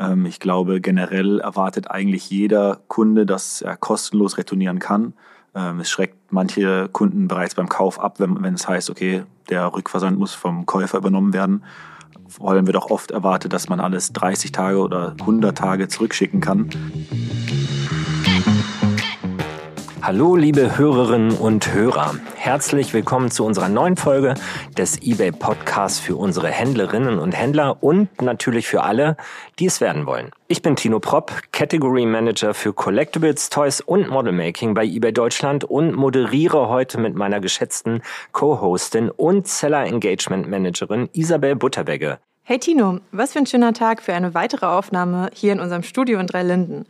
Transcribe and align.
Ähm, 0.00 0.26
ich 0.26 0.40
glaube, 0.40 0.80
generell 0.80 1.40
erwartet 1.40 1.90
eigentlich 1.90 2.30
jeder 2.30 2.80
Kunde, 2.88 3.26
dass 3.26 3.62
er 3.62 3.76
kostenlos 3.76 4.38
retournieren 4.38 4.78
kann. 4.78 5.12
Ähm, 5.54 5.80
es 5.80 5.90
schreckt 5.90 6.16
manche 6.32 6.88
Kunden 6.88 7.28
bereits 7.28 7.54
beim 7.54 7.68
Kauf 7.68 8.00
ab, 8.00 8.18
wenn, 8.18 8.42
wenn 8.42 8.54
es 8.54 8.66
heißt, 8.66 8.90
okay, 8.90 9.24
der 9.50 9.72
Rückversand 9.74 10.18
muss 10.18 10.32
vom 10.32 10.64
Käufer 10.66 10.98
übernommen 10.98 11.32
werden. 11.32 11.62
Vor 12.28 12.50
allem 12.50 12.66
wird 12.66 12.76
auch 12.76 12.90
oft 12.90 13.10
erwartet, 13.10 13.52
dass 13.52 13.68
man 13.68 13.80
alles 13.80 14.12
30 14.12 14.52
Tage 14.52 14.78
oder 14.78 15.16
100 15.20 15.56
Tage 15.58 15.88
zurückschicken 15.88 16.40
kann. 16.40 16.70
Hallo, 20.12 20.34
liebe 20.34 20.76
Hörerinnen 20.76 21.38
und 21.38 21.72
Hörer. 21.72 22.16
Herzlich 22.34 22.92
willkommen 22.92 23.30
zu 23.30 23.44
unserer 23.44 23.68
neuen 23.68 23.96
Folge 23.96 24.34
des 24.76 25.00
eBay 25.00 25.30
Podcasts 25.30 26.00
für 26.00 26.16
unsere 26.16 26.48
Händlerinnen 26.48 27.20
und 27.20 27.30
Händler 27.30 27.80
und 27.80 28.20
natürlich 28.20 28.66
für 28.66 28.82
alle, 28.82 29.16
die 29.60 29.66
es 29.66 29.80
werden 29.80 30.06
wollen. 30.06 30.32
Ich 30.48 30.62
bin 30.62 30.74
Tino 30.74 30.98
Propp, 30.98 31.30
Category 31.52 32.06
Manager 32.06 32.54
für 32.54 32.72
Collectibles, 32.72 33.50
Toys 33.50 33.80
und 33.80 34.08
Modelmaking 34.08 34.74
bei 34.74 34.84
eBay 34.84 35.12
Deutschland 35.12 35.62
und 35.62 35.94
moderiere 35.94 36.68
heute 36.68 36.98
mit 36.98 37.14
meiner 37.14 37.38
geschätzten 37.38 38.02
Co-Hostin 38.32 39.10
und 39.10 39.46
Seller 39.46 39.86
Engagement 39.86 40.50
Managerin 40.50 41.08
Isabel 41.12 41.54
Butterwegge. 41.54 42.18
Hey 42.42 42.58
Tino, 42.58 42.98
was 43.12 43.34
für 43.34 43.38
ein 43.38 43.46
schöner 43.46 43.74
Tag 43.74 44.02
für 44.02 44.12
eine 44.12 44.34
weitere 44.34 44.66
Aufnahme 44.66 45.30
hier 45.32 45.52
in 45.52 45.60
unserem 45.60 45.84
Studio 45.84 46.18
in 46.18 46.26
Dreilinden. 46.26 46.86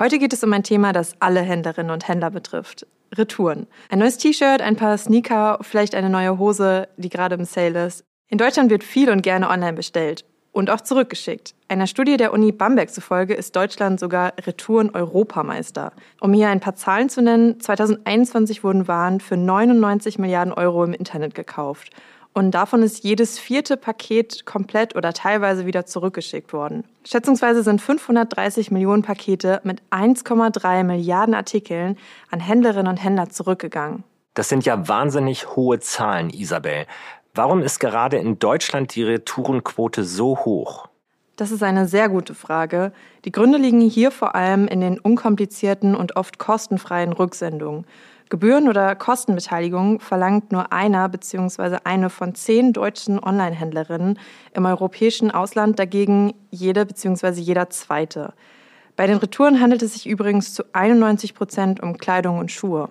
Heute 0.00 0.18
geht 0.18 0.32
es 0.32 0.42
um 0.42 0.50
ein 0.54 0.62
Thema, 0.62 0.94
das 0.94 1.12
alle 1.20 1.42
Händlerinnen 1.42 1.92
und 1.92 2.08
Händler 2.08 2.30
betrifft. 2.30 2.86
Retouren. 3.14 3.66
Ein 3.90 3.98
neues 3.98 4.16
T-Shirt, 4.16 4.62
ein 4.62 4.76
paar 4.76 4.96
Sneaker, 4.96 5.58
vielleicht 5.60 5.94
eine 5.94 6.08
neue 6.08 6.38
Hose, 6.38 6.88
die 6.96 7.10
gerade 7.10 7.34
im 7.34 7.44
Sale 7.44 7.84
ist. 7.84 8.06
In 8.28 8.38
Deutschland 8.38 8.70
wird 8.70 8.82
viel 8.82 9.10
und 9.10 9.20
gerne 9.20 9.50
online 9.50 9.74
bestellt 9.74 10.24
und 10.52 10.70
auch 10.70 10.80
zurückgeschickt. 10.80 11.54
Einer 11.68 11.86
Studie 11.86 12.16
der 12.16 12.32
Uni 12.32 12.50
Bamberg 12.50 12.88
zufolge 12.88 13.34
ist 13.34 13.54
Deutschland 13.54 14.00
sogar 14.00 14.32
Retouren-Europameister. 14.40 15.92
Um 16.22 16.32
hier 16.32 16.48
ein 16.48 16.60
paar 16.60 16.76
Zahlen 16.76 17.10
zu 17.10 17.20
nennen, 17.20 17.60
2021 17.60 18.64
wurden 18.64 18.88
Waren 18.88 19.20
für 19.20 19.36
99 19.36 20.18
Milliarden 20.18 20.54
Euro 20.54 20.82
im 20.82 20.94
Internet 20.94 21.34
gekauft. 21.34 21.90
Und 22.32 22.52
davon 22.52 22.82
ist 22.82 23.02
jedes 23.02 23.38
vierte 23.38 23.76
Paket 23.76 24.46
komplett 24.46 24.94
oder 24.94 25.12
teilweise 25.12 25.66
wieder 25.66 25.84
zurückgeschickt 25.84 26.52
worden. 26.52 26.84
Schätzungsweise 27.04 27.62
sind 27.62 27.80
530 27.80 28.70
Millionen 28.70 29.02
Pakete 29.02 29.60
mit 29.64 29.82
1,3 29.90 30.84
Milliarden 30.84 31.34
Artikeln 31.34 31.98
an 32.30 32.38
Händlerinnen 32.38 32.86
und 32.86 32.98
Händler 32.98 33.30
zurückgegangen. 33.30 34.04
Das 34.34 34.48
sind 34.48 34.64
ja 34.64 34.86
wahnsinnig 34.86 35.56
hohe 35.56 35.80
Zahlen, 35.80 36.30
Isabel. 36.30 36.86
Warum 37.34 37.62
ist 37.62 37.80
gerade 37.80 38.16
in 38.18 38.38
Deutschland 38.38 38.94
die 38.94 39.02
Retourenquote 39.02 40.04
so 40.04 40.38
hoch? 40.38 40.88
Das 41.36 41.50
ist 41.50 41.62
eine 41.62 41.88
sehr 41.88 42.08
gute 42.08 42.34
Frage. 42.34 42.92
Die 43.24 43.32
Gründe 43.32 43.56
liegen 43.56 43.80
hier 43.80 44.10
vor 44.10 44.34
allem 44.34 44.68
in 44.68 44.80
den 44.80 44.98
unkomplizierten 44.98 45.96
und 45.96 46.16
oft 46.16 46.38
kostenfreien 46.38 47.12
Rücksendungen. 47.12 47.86
Gebühren- 48.30 48.68
oder 48.68 48.94
Kostenbeteiligung 48.94 49.98
verlangt 49.98 50.52
nur 50.52 50.72
einer 50.72 51.08
bzw. 51.08 51.78
eine 51.82 52.10
von 52.10 52.36
zehn 52.36 52.72
deutschen 52.72 53.22
Online-Händlerinnen, 53.22 54.18
im 54.54 54.66
europäischen 54.66 55.32
Ausland 55.32 55.80
dagegen 55.80 56.32
jede 56.50 56.86
bzw. 56.86 57.40
jeder 57.40 57.70
zweite. 57.70 58.32
Bei 58.94 59.08
den 59.08 59.18
Retouren 59.18 59.60
handelt 59.60 59.82
es 59.82 59.94
sich 59.94 60.06
übrigens 60.08 60.54
zu 60.54 60.62
91 60.72 61.34
Prozent 61.34 61.82
um 61.82 61.98
Kleidung 61.98 62.38
und 62.38 62.52
Schuhe. 62.52 62.90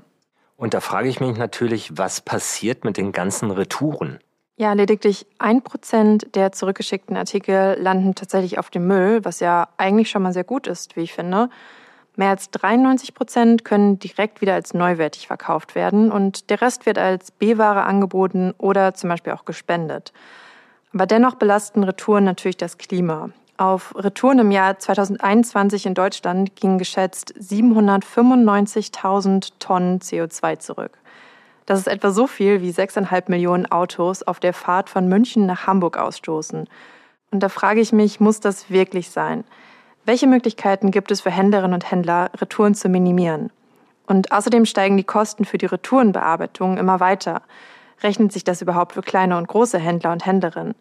Und 0.57 0.73
da 0.73 0.81
frage 0.81 1.07
ich 1.07 1.21
mich 1.21 1.37
natürlich, 1.37 1.97
was 1.97 2.19
passiert 2.19 2.83
mit 2.83 2.97
den 2.97 3.13
ganzen 3.13 3.49
Retouren? 3.49 4.19
Ja, 4.57 4.73
lediglich 4.73 5.25
ein 5.37 5.61
Prozent 5.61 6.35
der 6.35 6.51
zurückgeschickten 6.51 7.15
Artikel 7.15 7.77
landen 7.79 8.13
tatsächlich 8.13 8.59
auf 8.59 8.69
dem 8.69 8.87
Müll, 8.87 9.23
was 9.23 9.39
ja 9.39 9.69
eigentlich 9.77 10.09
schon 10.09 10.21
mal 10.21 10.33
sehr 10.33 10.43
gut 10.43 10.67
ist, 10.67 10.97
wie 10.97 11.01
ich 11.01 11.13
finde. 11.13 11.49
Mehr 12.19 12.29
als 12.31 12.51
93 12.51 13.13
Prozent 13.13 13.63
können 13.63 13.97
direkt 13.97 14.41
wieder 14.41 14.53
als 14.53 14.73
neuwertig 14.73 15.27
verkauft 15.27 15.73
werden 15.73 16.11
und 16.11 16.49
der 16.49 16.61
Rest 16.61 16.85
wird 16.85 16.97
als 16.97 17.31
B-Ware 17.31 17.83
angeboten 17.83 18.53
oder 18.57 18.93
zum 18.93 19.09
Beispiel 19.09 19.31
auch 19.31 19.45
gespendet. 19.45 20.11
Aber 20.93 21.05
dennoch 21.05 21.35
belasten 21.35 21.85
Retouren 21.85 22.25
natürlich 22.25 22.57
das 22.57 22.77
Klima. 22.77 23.29
Auf 23.55 23.95
Retouren 23.95 24.39
im 24.39 24.51
Jahr 24.51 24.77
2021 24.77 25.85
in 25.85 25.93
Deutschland 25.93 26.57
gingen 26.57 26.77
geschätzt 26.77 27.35
795.000 27.39 29.51
Tonnen 29.59 29.99
CO2 29.99 30.59
zurück. 30.59 30.97
Das 31.67 31.79
ist 31.79 31.87
etwa 31.87 32.11
so 32.11 32.27
viel 32.27 32.61
wie 32.61 32.71
6,5 32.71 33.23
Millionen 33.27 33.65
Autos 33.65 34.23
auf 34.23 34.41
der 34.41 34.53
Fahrt 34.53 34.89
von 34.89 35.07
München 35.07 35.45
nach 35.45 35.67
Hamburg 35.67 35.97
ausstoßen. 35.97 36.67
Und 37.31 37.39
da 37.39 37.47
frage 37.47 37.79
ich 37.79 37.93
mich, 37.93 38.19
muss 38.19 38.41
das 38.41 38.69
wirklich 38.69 39.09
sein? 39.09 39.45
Welche 40.09 40.25
Möglichkeiten 40.25 40.89
gibt 40.89 41.11
es 41.11 41.21
für 41.21 41.29
Händlerinnen 41.29 41.75
und 41.75 41.91
Händler, 41.91 42.31
Retouren 42.41 42.73
zu 42.73 42.89
minimieren? 42.89 43.51
Und 44.07 44.31
außerdem 44.31 44.65
steigen 44.65 44.97
die 44.97 45.03
Kosten 45.03 45.45
für 45.45 45.59
die 45.59 45.67
Retourenbearbeitung 45.67 46.79
immer 46.79 46.99
weiter. 46.99 47.43
Rechnet 48.01 48.31
sich 48.31 48.43
das 48.43 48.63
überhaupt 48.63 48.93
für 48.93 49.03
kleine 49.03 49.37
und 49.37 49.47
große 49.47 49.77
Händler 49.77 50.11
und 50.11 50.25
Händlerinnen? 50.25 50.73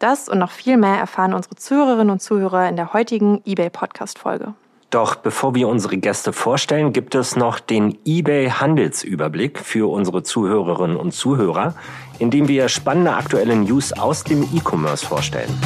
Das 0.00 0.28
und 0.28 0.40
noch 0.40 0.50
viel 0.50 0.78
mehr 0.78 0.96
erfahren 0.96 1.32
unsere 1.32 1.54
Zuhörerinnen 1.54 2.10
und 2.10 2.22
Zuhörer 2.22 2.68
in 2.68 2.74
der 2.74 2.92
heutigen 2.92 3.40
eBay 3.44 3.70
Podcast 3.70 4.18
Folge. 4.18 4.54
Doch 4.90 5.14
bevor 5.14 5.54
wir 5.54 5.68
unsere 5.68 5.98
Gäste 5.98 6.32
vorstellen, 6.32 6.92
gibt 6.92 7.14
es 7.14 7.36
noch 7.36 7.60
den 7.60 7.96
eBay 8.04 8.50
Handelsüberblick 8.50 9.60
für 9.60 9.88
unsere 9.88 10.24
Zuhörerinnen 10.24 10.96
und 10.96 11.12
Zuhörer, 11.12 11.74
in 12.18 12.32
dem 12.32 12.48
wir 12.48 12.68
spannende 12.68 13.12
aktuelle 13.12 13.54
News 13.54 13.92
aus 13.92 14.24
dem 14.24 14.42
E-Commerce 14.52 15.06
vorstellen. 15.06 15.56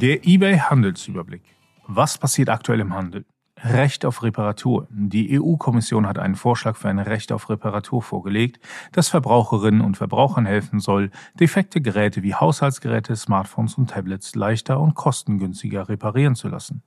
Der 0.00 0.26
eBay 0.26 0.58
Handelsüberblick. 0.58 1.42
Was 1.86 2.18
passiert 2.18 2.48
aktuell 2.48 2.80
im 2.80 2.94
Handel? 2.94 3.24
Recht 3.62 4.04
auf 4.04 4.22
Reparatur. 4.22 4.88
Die 4.90 5.40
EU-Kommission 5.40 6.06
hat 6.06 6.18
einen 6.18 6.34
Vorschlag 6.34 6.76
für 6.76 6.88
ein 6.88 6.98
Recht 6.98 7.30
auf 7.30 7.48
Reparatur 7.48 8.02
vorgelegt, 8.02 8.58
das 8.92 9.08
Verbraucherinnen 9.08 9.80
und 9.80 9.96
Verbrauchern 9.96 10.46
helfen 10.46 10.80
soll, 10.80 11.10
defekte 11.38 11.80
Geräte 11.80 12.22
wie 12.22 12.34
Haushaltsgeräte, 12.34 13.14
Smartphones 13.14 13.78
und 13.78 13.90
Tablets 13.90 14.34
leichter 14.34 14.80
und 14.80 14.94
kostengünstiger 14.94 15.88
reparieren 15.88 16.34
zu 16.34 16.48
lassen. 16.48 16.82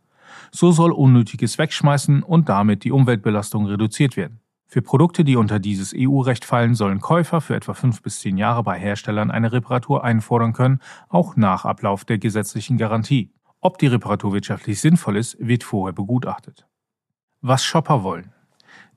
So 0.51 0.71
soll 0.71 0.91
unnötiges 0.91 1.57
Wegschmeißen 1.57 2.23
und 2.23 2.49
damit 2.49 2.83
die 2.83 2.91
Umweltbelastung 2.91 3.65
reduziert 3.65 4.17
werden. 4.17 4.41
Für 4.69 4.81
Produkte, 4.81 5.23
die 5.23 5.37
unter 5.37 5.59
dieses 5.59 5.93
EU-Recht 5.95 6.43
fallen, 6.43 6.75
sollen 6.75 6.99
Käufer 6.99 7.39
für 7.39 7.55
etwa 7.55 7.73
fünf 7.73 8.01
bis 8.01 8.19
zehn 8.19 8.37
Jahre 8.37 8.63
bei 8.63 8.77
Herstellern 8.77 9.31
eine 9.31 9.53
Reparatur 9.53 10.03
einfordern 10.03 10.51
können, 10.51 10.81
auch 11.07 11.37
nach 11.37 11.63
Ablauf 11.63 12.03
der 12.03 12.17
gesetzlichen 12.17 12.77
Garantie. 12.77 13.31
Ob 13.61 13.77
die 13.77 13.87
Reparatur 13.87 14.33
wirtschaftlich 14.33 14.81
sinnvoll 14.81 15.15
ist, 15.15 15.37
wird 15.39 15.63
vorher 15.63 15.93
begutachtet. 15.93 16.67
Was 17.41 17.63
Shopper 17.63 18.03
wollen. 18.03 18.33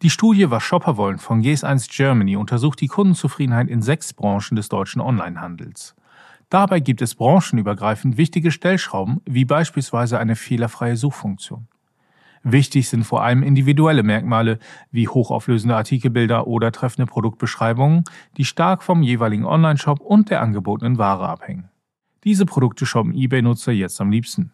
Die 0.02 0.10
Studie 0.10 0.50
Was 0.50 0.64
Shopper 0.64 0.96
wollen 0.96 1.18
von 1.18 1.40
GS1 1.40 1.88
Germany 1.94 2.34
untersucht 2.34 2.80
die 2.80 2.88
Kundenzufriedenheit 2.88 3.68
in 3.68 3.80
sechs 3.80 4.12
Branchen 4.12 4.56
des 4.56 4.68
deutschen 4.68 5.00
Onlinehandels. 5.00 5.94
Dabei 6.48 6.80
gibt 6.80 7.00
es 7.00 7.14
branchenübergreifend 7.14 8.16
wichtige 8.16 8.50
Stellschrauben, 8.50 9.20
wie 9.24 9.44
beispielsweise 9.44 10.18
eine 10.18 10.34
fehlerfreie 10.34 10.96
Suchfunktion. 10.96 11.68
Wichtig 12.42 12.88
sind 12.88 13.04
vor 13.04 13.22
allem 13.22 13.42
individuelle 13.42 14.02
Merkmale 14.02 14.58
wie 14.90 15.08
hochauflösende 15.08 15.76
Artikelbilder 15.76 16.46
oder 16.46 16.72
treffende 16.72 17.10
Produktbeschreibungen, 17.10 18.04
die 18.38 18.46
stark 18.46 18.82
vom 18.82 19.02
jeweiligen 19.02 19.44
Onlineshop 19.44 20.00
und 20.00 20.30
der 20.30 20.40
angebotenen 20.40 20.96
Ware 20.96 21.28
abhängen. 21.28 21.68
Diese 22.24 22.46
Produkte 22.46 22.86
shoppen 22.86 23.14
eBay-Nutzer 23.14 23.72
jetzt 23.72 24.00
am 24.00 24.10
liebsten. 24.10 24.52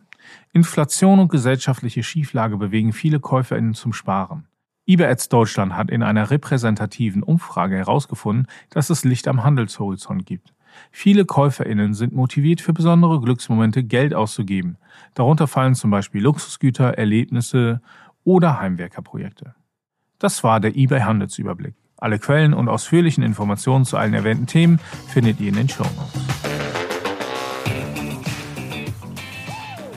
Inflation 0.53 1.21
und 1.21 1.31
gesellschaftliche 1.31 2.03
Schieflage 2.03 2.57
bewegen 2.57 2.93
viele 2.93 3.21
KäuferInnen 3.21 3.75
zum 3.75 3.93
Sparen. 3.93 4.49
eBay 4.87 5.07
Ads 5.07 5.29
Deutschland 5.29 5.75
hat 5.77 5.91
in 5.91 6.03
einer 6.03 6.31
repräsentativen 6.31 7.23
Umfrage 7.23 7.77
herausgefunden, 7.77 8.47
dass 8.71 8.91
es 8.91 9.05
Licht 9.05 9.29
am 9.29 9.45
Handelshorizont 9.45 10.27
gibt. 10.27 10.56
Viele 10.91 11.25
KäuferInnen 11.25 11.95
sind 11.95 12.13
motiviert, 12.13 12.61
für 12.61 12.73
besondere 12.73 13.21
Glücksmomente 13.21 13.85
Geld 13.85 14.15
auszugeben. 14.15 14.77
Darunter 15.15 15.47
fallen 15.47 15.75
zum 15.75 15.91
Beispiel 15.91 16.23
Luxusgüter, 16.23 16.95
Erlebnisse 16.99 17.81
oder 18.25 18.61
Heimwerkerprojekte. 18.61 19.55
Das 20.19 20.43
war 20.43 20.61
der 20.61 20.77
eBay 20.77 21.01
Handelsüberblick. 21.01 21.75
Alle 21.99 22.19
Quellen 22.19 22.55
und 22.55 22.69
ausführlichen 22.69 23.23
Informationen 23.23 23.85
zu 23.85 23.97
allen 23.97 24.15
erwähnten 24.15 24.47
Themen 24.47 24.79
findet 25.09 25.41
ihr 25.41 25.49
in 25.49 25.57
den 25.57 25.69
Show 25.69 25.85
Notes. 25.85 26.47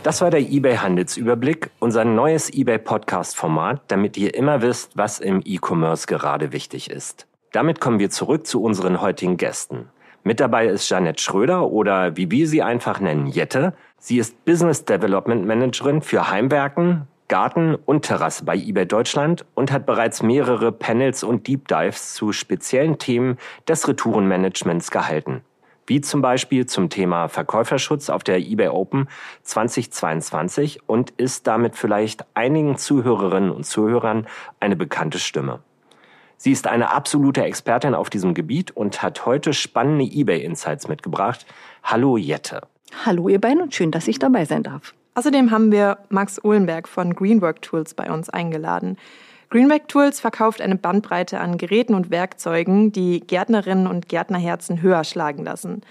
Das 0.03 0.21
war 0.21 0.31
der 0.31 0.39
eBay 0.39 0.77
Handelsüberblick, 0.77 1.71
unser 1.79 2.05
neues 2.05 2.49
eBay 2.53 2.77
Podcast 2.79 3.35
Format, 3.35 3.81
damit 3.89 4.15
ihr 4.15 4.33
immer 4.33 4.61
wisst, 4.61 4.95
was 4.95 5.19
im 5.19 5.41
E-Commerce 5.43 6.07
gerade 6.07 6.53
wichtig 6.53 6.89
ist. 6.89 7.27
Damit 7.51 7.81
kommen 7.81 7.99
wir 7.99 8.09
zurück 8.09 8.47
zu 8.47 8.61
unseren 8.61 9.01
heutigen 9.01 9.35
Gästen. 9.35 9.89
Mit 10.23 10.39
dabei 10.39 10.67
ist 10.67 10.89
Janette 10.89 11.21
Schröder 11.21 11.67
oder 11.67 12.17
wie 12.17 12.29
wir 12.29 12.47
sie 12.47 12.61
einfach 12.61 12.99
nennen, 12.99 13.27
Jette. 13.27 13.73
Sie 13.97 14.17
ist 14.17 14.43
Business 14.45 14.85
Development 14.85 15.45
Managerin 15.45 16.01
für 16.01 16.29
Heimwerken, 16.29 17.07
Garten 17.29 17.75
und 17.75 18.05
Terrasse 18.05 18.43
bei 18.43 18.55
eBay 18.55 18.85
Deutschland 18.85 19.45
und 19.55 19.71
hat 19.71 19.85
bereits 19.85 20.21
mehrere 20.21 20.71
Panels 20.71 21.23
und 21.23 21.47
Deep 21.47 21.67
Dives 21.67 22.15
zu 22.15 22.33
speziellen 22.33 22.97
Themen 22.97 23.37
des 23.67 23.87
Retourenmanagements 23.87 24.91
gehalten. 24.91 25.41
wie 25.89 26.01
zum 26.01 26.21
Beispiel 26.21 26.67
zum 26.67 26.89
Thema 26.89 27.29
Verkäuferschutz 27.29 28.11
auf 28.11 28.23
der 28.23 28.37
eBay 28.37 28.67
Open 28.67 29.09
2022 29.41 30.87
und 30.87 31.09
ist 31.17 31.47
damit 31.47 31.75
vielleicht 31.75 32.25
einigen 32.35 32.77
Zuhörerinnen 32.77 33.49
und 33.49 33.65
Zuhörern 33.65 34.27
eine 34.59 34.75
bekannte 34.75 35.17
Stimme. 35.17 35.61
Sie 36.41 36.53
ist 36.53 36.67
eine 36.67 36.91
absolute 36.91 37.43
Expertin 37.43 37.93
auf 37.93 38.09
diesem 38.09 38.33
Gebiet 38.33 38.71
und 38.71 39.03
hat 39.03 39.25
heute 39.25 39.51
spannende 39.51 40.05
eBay-Insights 40.05 40.87
mitgebracht. 40.87 41.45
Hallo 41.83 42.15
Jette. 42.15 42.61
Hallo 43.05 43.27
ihr 43.27 43.41
beiden 43.41 43.61
und 43.61 43.75
schön, 43.75 43.91
dass 43.91 44.07
ich 44.07 44.19
dabei 44.19 44.45
sein 44.45 44.63
darf. 44.63 44.93
Außerdem 45.15 45.51
haben 45.51 45.73
wir 45.73 45.97
Max 46.07 46.41
Ohlenberg 46.41 46.87
von 46.87 47.13
Greenwork 47.13 47.61
Tools 47.61 47.93
bei 47.93 48.09
uns 48.09 48.29
eingeladen. 48.29 48.95
Greenwork 49.49 49.89
Tools 49.89 50.21
verkauft 50.21 50.61
eine 50.61 50.77
Bandbreite 50.77 51.41
an 51.41 51.57
Geräten 51.57 51.93
und 51.93 52.09
Werkzeugen, 52.09 52.93
die 52.93 53.19
Gärtnerinnen 53.19 53.85
und 53.85 54.07
Gärtnerherzen 54.07 54.81
höher 54.81 55.03
schlagen 55.03 55.43
lassen. 55.43 55.81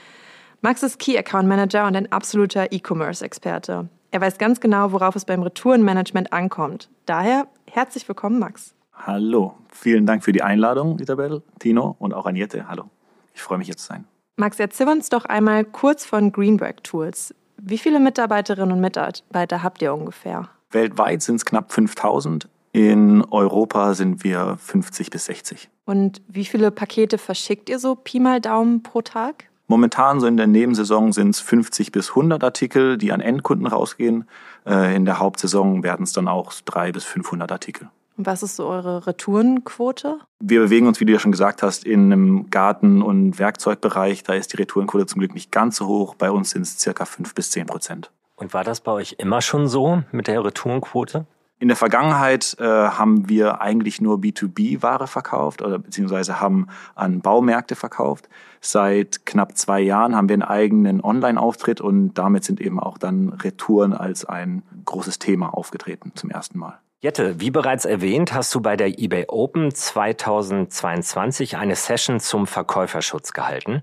Max 0.62 0.82
ist 0.82 0.98
Key 0.98 1.18
Account 1.18 1.46
Manager 1.46 1.86
und 1.86 1.94
ein 1.94 2.10
absoluter 2.10 2.72
E-Commerce-Experte. 2.72 3.90
Er 4.12 4.20
weiß 4.22 4.38
ganz 4.38 4.60
genau, 4.60 4.92
worauf 4.92 5.14
es 5.14 5.26
beim 5.26 5.42
Retourenmanagement 5.42 6.32
ankommt. 6.32 6.88
Daher 7.04 7.48
herzlich 7.70 8.08
willkommen, 8.08 8.38
Max. 8.38 8.74
Hallo, 8.98 9.54
vielen 9.72 10.06
Dank 10.06 10.24
für 10.24 10.32
die 10.32 10.42
Einladung, 10.42 10.98
Isabel, 10.98 11.42
Tino 11.58 11.96
und 11.98 12.12
auch 12.12 12.26
Agnete. 12.26 12.68
Hallo, 12.68 12.84
ich 13.32 13.40
freue 13.40 13.58
mich 13.58 13.66
hier 13.66 13.76
zu 13.76 13.86
sein. 13.86 14.04
Max, 14.36 14.58
erzähl 14.60 14.88
uns 14.88 15.08
doch 15.08 15.24
einmal 15.24 15.64
kurz 15.64 16.04
von 16.04 16.32
Greenwork 16.32 16.84
Tools. 16.84 17.34
Wie 17.56 17.78
viele 17.78 18.00
Mitarbeiterinnen 18.00 18.72
und 18.72 18.80
Mitarbeiter 18.80 19.62
habt 19.62 19.82
ihr 19.82 19.94
ungefähr? 19.94 20.48
Weltweit 20.70 21.22
sind 21.22 21.36
es 21.36 21.44
knapp 21.44 21.72
5000. 21.72 22.48
In 22.72 23.24
Europa 23.24 23.94
sind 23.94 24.22
wir 24.24 24.56
50 24.60 25.10
bis 25.10 25.24
60. 25.24 25.70
Und 25.86 26.20
wie 26.28 26.44
viele 26.44 26.70
Pakete 26.70 27.18
verschickt 27.18 27.70
ihr 27.70 27.78
so 27.78 27.94
Pi 27.94 28.20
mal 28.20 28.40
Daumen 28.40 28.82
pro 28.82 29.00
Tag? 29.00 29.46
Momentan 29.66 30.20
so 30.20 30.26
in 30.26 30.36
der 30.36 30.46
Nebensaison 30.46 31.12
sind 31.12 31.30
es 31.30 31.40
50 31.40 31.92
bis 31.92 32.10
100 32.10 32.42
Artikel, 32.44 32.96
die 32.96 33.12
an 33.12 33.20
Endkunden 33.20 33.66
rausgehen. 33.66 34.28
Äh, 34.66 34.94
in 34.96 35.04
der 35.04 35.18
Hauptsaison 35.18 35.82
werden 35.82 36.04
es 36.04 36.12
dann 36.12 36.28
auch 36.28 36.52
300 36.64 36.94
bis 36.94 37.04
500 37.04 37.50
Artikel. 37.52 37.90
Und 38.18 38.26
was 38.26 38.42
ist 38.42 38.56
so 38.56 38.66
eure 38.66 39.06
Retourenquote? 39.06 40.18
Wir 40.40 40.60
bewegen 40.60 40.88
uns, 40.88 40.98
wie 40.98 41.04
du 41.04 41.12
ja 41.12 41.20
schon 41.20 41.30
gesagt 41.30 41.62
hast, 41.62 41.84
in 41.84 42.12
einem 42.12 42.50
Garten- 42.50 43.00
und 43.00 43.38
Werkzeugbereich. 43.38 44.24
Da 44.24 44.34
ist 44.34 44.52
die 44.52 44.56
Retourenquote 44.56 45.06
zum 45.06 45.20
Glück 45.20 45.34
nicht 45.34 45.52
ganz 45.52 45.76
so 45.76 45.86
hoch. 45.86 46.16
Bei 46.16 46.32
uns 46.32 46.50
sind 46.50 46.62
es 46.62 46.80
circa 46.80 47.04
5 47.04 47.32
bis 47.36 47.52
10 47.52 47.66
Prozent. 47.66 48.10
Und 48.34 48.52
war 48.54 48.64
das 48.64 48.80
bei 48.80 48.90
euch 48.90 49.14
immer 49.18 49.40
schon 49.40 49.68
so 49.68 50.02
mit 50.10 50.26
der 50.26 50.44
Retourenquote? 50.44 51.26
In 51.60 51.68
der 51.68 51.76
Vergangenheit 51.76 52.56
äh, 52.58 52.64
haben 52.64 53.28
wir 53.28 53.60
eigentlich 53.60 54.00
nur 54.00 54.18
B2B-Ware 54.18 55.06
verkauft 55.06 55.62
oder 55.62 55.78
beziehungsweise 55.78 56.40
haben 56.40 56.66
an 56.96 57.20
Baumärkte 57.20 57.76
verkauft. 57.76 58.28
Seit 58.60 59.26
knapp 59.26 59.56
zwei 59.56 59.80
Jahren 59.80 60.16
haben 60.16 60.28
wir 60.28 60.34
einen 60.34 60.42
eigenen 60.42 61.00
Online-Auftritt 61.02 61.80
und 61.80 62.14
damit 62.14 62.42
sind 62.42 62.60
eben 62.60 62.80
auch 62.80 62.98
dann 62.98 63.28
Retouren 63.28 63.92
als 63.92 64.24
ein 64.24 64.64
großes 64.84 65.20
Thema 65.20 65.54
aufgetreten 65.54 66.12
zum 66.16 66.30
ersten 66.30 66.58
Mal. 66.58 66.80
Jette, 67.00 67.38
wie 67.38 67.52
bereits 67.52 67.84
erwähnt, 67.84 68.34
hast 68.34 68.52
du 68.56 68.60
bei 68.60 68.76
der 68.76 68.98
eBay 68.98 69.26
Open 69.28 69.72
2022 69.72 71.56
eine 71.56 71.76
Session 71.76 72.18
zum 72.18 72.48
Verkäuferschutz 72.48 73.32
gehalten. 73.32 73.82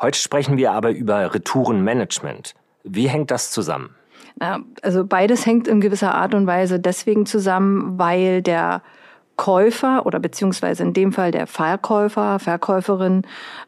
Heute 0.00 0.16
sprechen 0.16 0.56
wir 0.56 0.70
aber 0.70 0.90
über 0.90 1.34
Retourenmanagement. 1.34 2.54
Wie 2.84 3.08
hängt 3.08 3.32
das 3.32 3.50
zusammen? 3.50 3.96
Also 4.80 5.04
beides 5.04 5.44
hängt 5.44 5.66
in 5.66 5.80
gewisser 5.80 6.14
Art 6.14 6.34
und 6.34 6.46
Weise 6.46 6.78
deswegen 6.78 7.26
zusammen, 7.26 7.98
weil 7.98 8.42
der 8.42 8.82
Käufer 9.42 10.06
oder 10.06 10.20
beziehungsweise 10.20 10.84
in 10.84 10.92
dem 10.92 11.12
Fall 11.12 11.32
der 11.32 11.48
Verkäufer, 11.48 12.38
Verkäuferin 12.38 13.22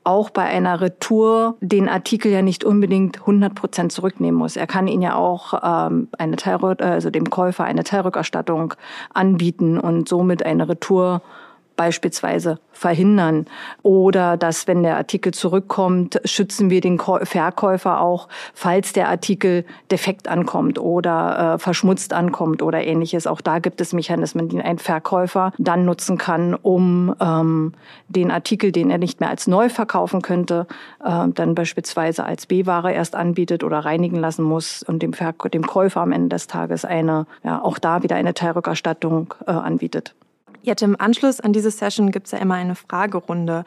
auch 0.04 0.30
bei 0.30 0.44
einer 0.44 0.80
Retour 0.80 1.56
den 1.60 1.88
Artikel 1.88 2.30
ja 2.30 2.42
nicht 2.42 2.62
unbedingt 2.62 3.18
100 3.18 3.56
Prozent 3.56 3.90
zurücknehmen 3.90 4.38
muss. 4.38 4.54
Er 4.54 4.68
kann 4.68 4.86
ihn 4.86 5.02
ja 5.02 5.16
auch 5.16 5.52
ähm, 5.64 6.06
eine 6.16 6.36
Teilrück 6.36 6.80
also 6.80 7.10
dem 7.10 7.28
Käufer 7.28 7.64
eine 7.64 7.82
Teilrückerstattung 7.82 8.74
anbieten 9.12 9.80
und 9.80 10.08
somit 10.08 10.46
eine 10.46 10.68
Retour 10.68 11.22
beispielsweise 11.76 12.58
verhindern. 12.72 13.46
Oder 13.82 14.36
dass, 14.36 14.66
wenn 14.66 14.82
der 14.82 14.96
Artikel 14.96 15.32
zurückkommt, 15.32 16.20
schützen 16.24 16.70
wir 16.70 16.80
den 16.80 16.98
Verkäufer 16.98 18.00
auch, 18.00 18.28
falls 18.52 18.92
der 18.92 19.08
Artikel 19.08 19.64
defekt 19.90 20.28
ankommt 20.28 20.78
oder 20.78 21.54
äh, 21.54 21.58
verschmutzt 21.58 22.12
ankommt 22.12 22.62
oder 22.62 22.84
ähnliches. 22.84 23.26
Auch 23.26 23.40
da 23.40 23.58
gibt 23.58 23.80
es 23.80 23.92
Mechanismen, 23.92 24.48
die 24.48 24.60
ein 24.60 24.78
Verkäufer 24.78 25.52
dann 25.58 25.84
nutzen 25.84 26.18
kann, 26.18 26.54
um 26.54 27.14
ähm, 27.20 27.72
den 28.08 28.30
Artikel, 28.30 28.72
den 28.72 28.90
er 28.90 28.98
nicht 28.98 29.20
mehr 29.20 29.30
als 29.30 29.46
neu 29.46 29.68
verkaufen 29.68 30.22
könnte, 30.22 30.66
äh, 31.04 31.28
dann 31.28 31.54
beispielsweise 31.54 32.24
als 32.24 32.46
B-Ware 32.46 32.92
erst 32.92 33.14
anbietet 33.14 33.64
oder 33.64 33.80
reinigen 33.80 34.16
lassen 34.16 34.44
muss 34.44 34.82
und 34.82 35.02
dem, 35.02 35.12
Ver 35.12 35.32
dem 35.52 35.66
Käufer 35.66 36.00
am 36.00 36.12
Ende 36.12 36.28
des 36.30 36.46
Tages 36.46 36.84
eine, 36.84 37.26
ja, 37.42 37.62
auch 37.62 37.78
da 37.78 38.02
wieder 38.02 38.16
eine 38.16 38.34
Teilrückerstattung 38.34 39.34
äh, 39.46 39.50
anbietet. 39.50 40.14
Jetzt 40.64 40.82
im 40.82 40.98
Anschluss 40.98 41.40
an 41.40 41.52
diese 41.52 41.70
Session 41.70 42.10
gibt 42.10 42.24
es 42.26 42.32
ja 42.32 42.38
immer 42.38 42.54
eine 42.54 42.74
Fragerunde. 42.74 43.66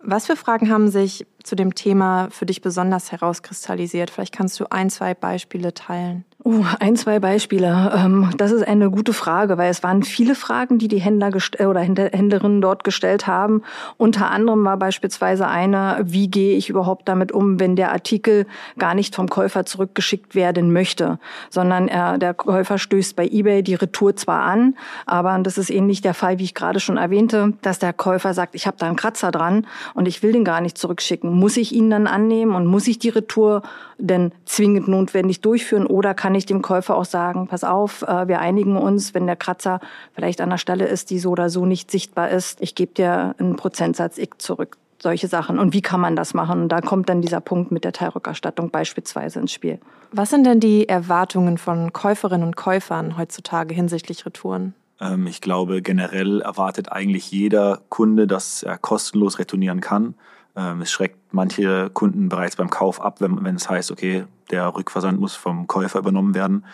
Was 0.00 0.26
für 0.26 0.36
Fragen 0.36 0.70
haben 0.70 0.88
sich 0.88 1.26
zu 1.42 1.56
dem 1.56 1.74
Thema 1.74 2.28
für 2.30 2.46
dich 2.46 2.62
besonders 2.62 3.10
herauskristallisiert? 3.10 4.08
Vielleicht 4.08 4.36
kannst 4.36 4.60
du 4.60 4.66
ein, 4.70 4.88
zwei 4.88 5.14
Beispiele 5.14 5.74
teilen. 5.74 6.24
Uh, 6.48 6.64
ein, 6.80 6.96
zwei 6.96 7.20
Beispiele. 7.20 7.92
Ähm, 7.94 8.30
das 8.38 8.52
ist 8.52 8.66
eine 8.66 8.90
gute 8.90 9.12
Frage, 9.12 9.58
weil 9.58 9.70
es 9.70 9.82
waren 9.82 10.02
viele 10.02 10.34
Fragen, 10.34 10.78
die 10.78 10.88
die 10.88 10.96
Händler 10.96 11.30
oder 11.60 11.80
Händlerinnen 11.80 12.62
dort 12.62 12.84
gestellt 12.84 13.26
haben. 13.26 13.62
Unter 13.98 14.30
anderem 14.30 14.64
war 14.64 14.78
beispielsweise 14.78 15.46
eine, 15.46 15.98
wie 16.04 16.28
gehe 16.28 16.56
ich 16.56 16.70
überhaupt 16.70 17.06
damit 17.06 17.32
um, 17.32 17.60
wenn 17.60 17.76
der 17.76 17.92
Artikel 17.92 18.46
gar 18.78 18.94
nicht 18.94 19.14
vom 19.14 19.28
Käufer 19.28 19.66
zurückgeschickt 19.66 20.34
werden 20.34 20.72
möchte, 20.72 21.18
sondern 21.50 21.86
er, 21.86 22.16
der 22.16 22.32
Käufer 22.32 22.78
stößt 22.78 23.14
bei 23.14 23.26
eBay 23.26 23.62
die 23.62 23.74
Retour 23.74 24.16
zwar 24.16 24.40
an, 24.44 24.74
aber 25.04 25.38
das 25.40 25.58
ist 25.58 25.68
ähnlich 25.68 26.00
der 26.00 26.14
Fall, 26.14 26.38
wie 26.38 26.44
ich 26.44 26.54
gerade 26.54 26.80
schon 26.80 26.96
erwähnte, 26.96 27.52
dass 27.60 27.78
der 27.78 27.92
Käufer 27.92 28.32
sagt, 28.32 28.54
ich 28.54 28.66
habe 28.66 28.78
da 28.78 28.86
einen 28.86 28.96
Kratzer 28.96 29.30
dran 29.32 29.66
und 29.92 30.08
ich 30.08 30.22
will 30.22 30.32
den 30.32 30.44
gar 30.44 30.62
nicht 30.62 30.78
zurückschicken. 30.78 31.30
Muss 31.30 31.58
ich 31.58 31.74
ihn 31.74 31.90
dann 31.90 32.06
annehmen 32.06 32.54
und 32.54 32.64
muss 32.64 32.88
ich 32.88 32.98
die 32.98 33.10
Retour 33.10 33.60
denn 33.98 34.32
zwingend 34.44 34.88
notwendig 34.88 35.40
durchführen 35.40 35.84
oder 35.84 36.14
kann 36.14 36.34
ich 36.34 36.37
dem 36.46 36.62
Käufer 36.62 36.96
auch 36.96 37.04
sagen, 37.04 37.46
pass 37.46 37.64
auf, 37.64 38.02
äh, 38.02 38.28
wir 38.28 38.40
einigen 38.40 38.76
uns, 38.76 39.14
wenn 39.14 39.26
der 39.26 39.36
Kratzer 39.36 39.80
vielleicht 40.14 40.40
an 40.40 40.50
der 40.50 40.58
Stelle 40.58 40.86
ist, 40.86 41.10
die 41.10 41.18
so 41.18 41.30
oder 41.30 41.50
so 41.50 41.66
nicht 41.66 41.90
sichtbar 41.90 42.30
ist, 42.30 42.60
ich 42.60 42.74
gebe 42.74 42.94
dir 42.94 43.34
einen 43.38 43.56
Prozentsatz 43.56 44.18
X 44.18 44.38
zurück 44.38 44.76
solche 45.00 45.28
Sachen. 45.28 45.58
Und 45.58 45.74
wie 45.74 45.80
kann 45.80 46.00
man 46.00 46.16
das 46.16 46.34
machen? 46.34 46.62
Und 46.62 46.68
da 46.70 46.80
kommt 46.80 47.08
dann 47.08 47.22
dieser 47.22 47.40
Punkt 47.40 47.70
mit 47.70 47.84
der 47.84 47.92
Teilrückerstattung 47.92 48.70
beispielsweise 48.70 49.40
ins 49.40 49.52
Spiel. 49.52 49.78
Was 50.12 50.30
sind 50.30 50.44
denn 50.44 50.60
die 50.60 50.88
Erwartungen 50.88 51.58
von 51.58 51.92
Käuferinnen 51.92 52.46
und 52.46 52.56
Käufern 52.56 53.16
heutzutage 53.16 53.74
hinsichtlich 53.74 54.26
Retouren? 54.26 54.74
Ähm, 55.00 55.26
ich 55.26 55.40
glaube, 55.40 55.82
generell 55.82 56.40
erwartet 56.40 56.90
eigentlich 56.90 57.30
jeder 57.30 57.80
Kunde, 57.88 58.26
dass 58.26 58.62
er 58.62 58.78
kostenlos 58.78 59.38
retournieren 59.38 59.80
kann. 59.80 60.14
Ähm, 60.58 60.82
es 60.82 60.90
schreckt 60.90 61.32
manche 61.32 61.88
Kunden 61.90 62.28
bereits 62.28 62.56
beim 62.56 62.68
Kauf 62.68 63.00
ab, 63.00 63.20
wenn, 63.20 63.44
wenn 63.44 63.54
es 63.54 63.70
heißt, 63.70 63.92
okay, 63.92 64.24
der 64.50 64.74
Rückversand 64.74 65.20
muss 65.20 65.36
vom 65.36 65.68
Käufer 65.68 66.00
übernommen 66.00 66.34
werden. 66.34 66.66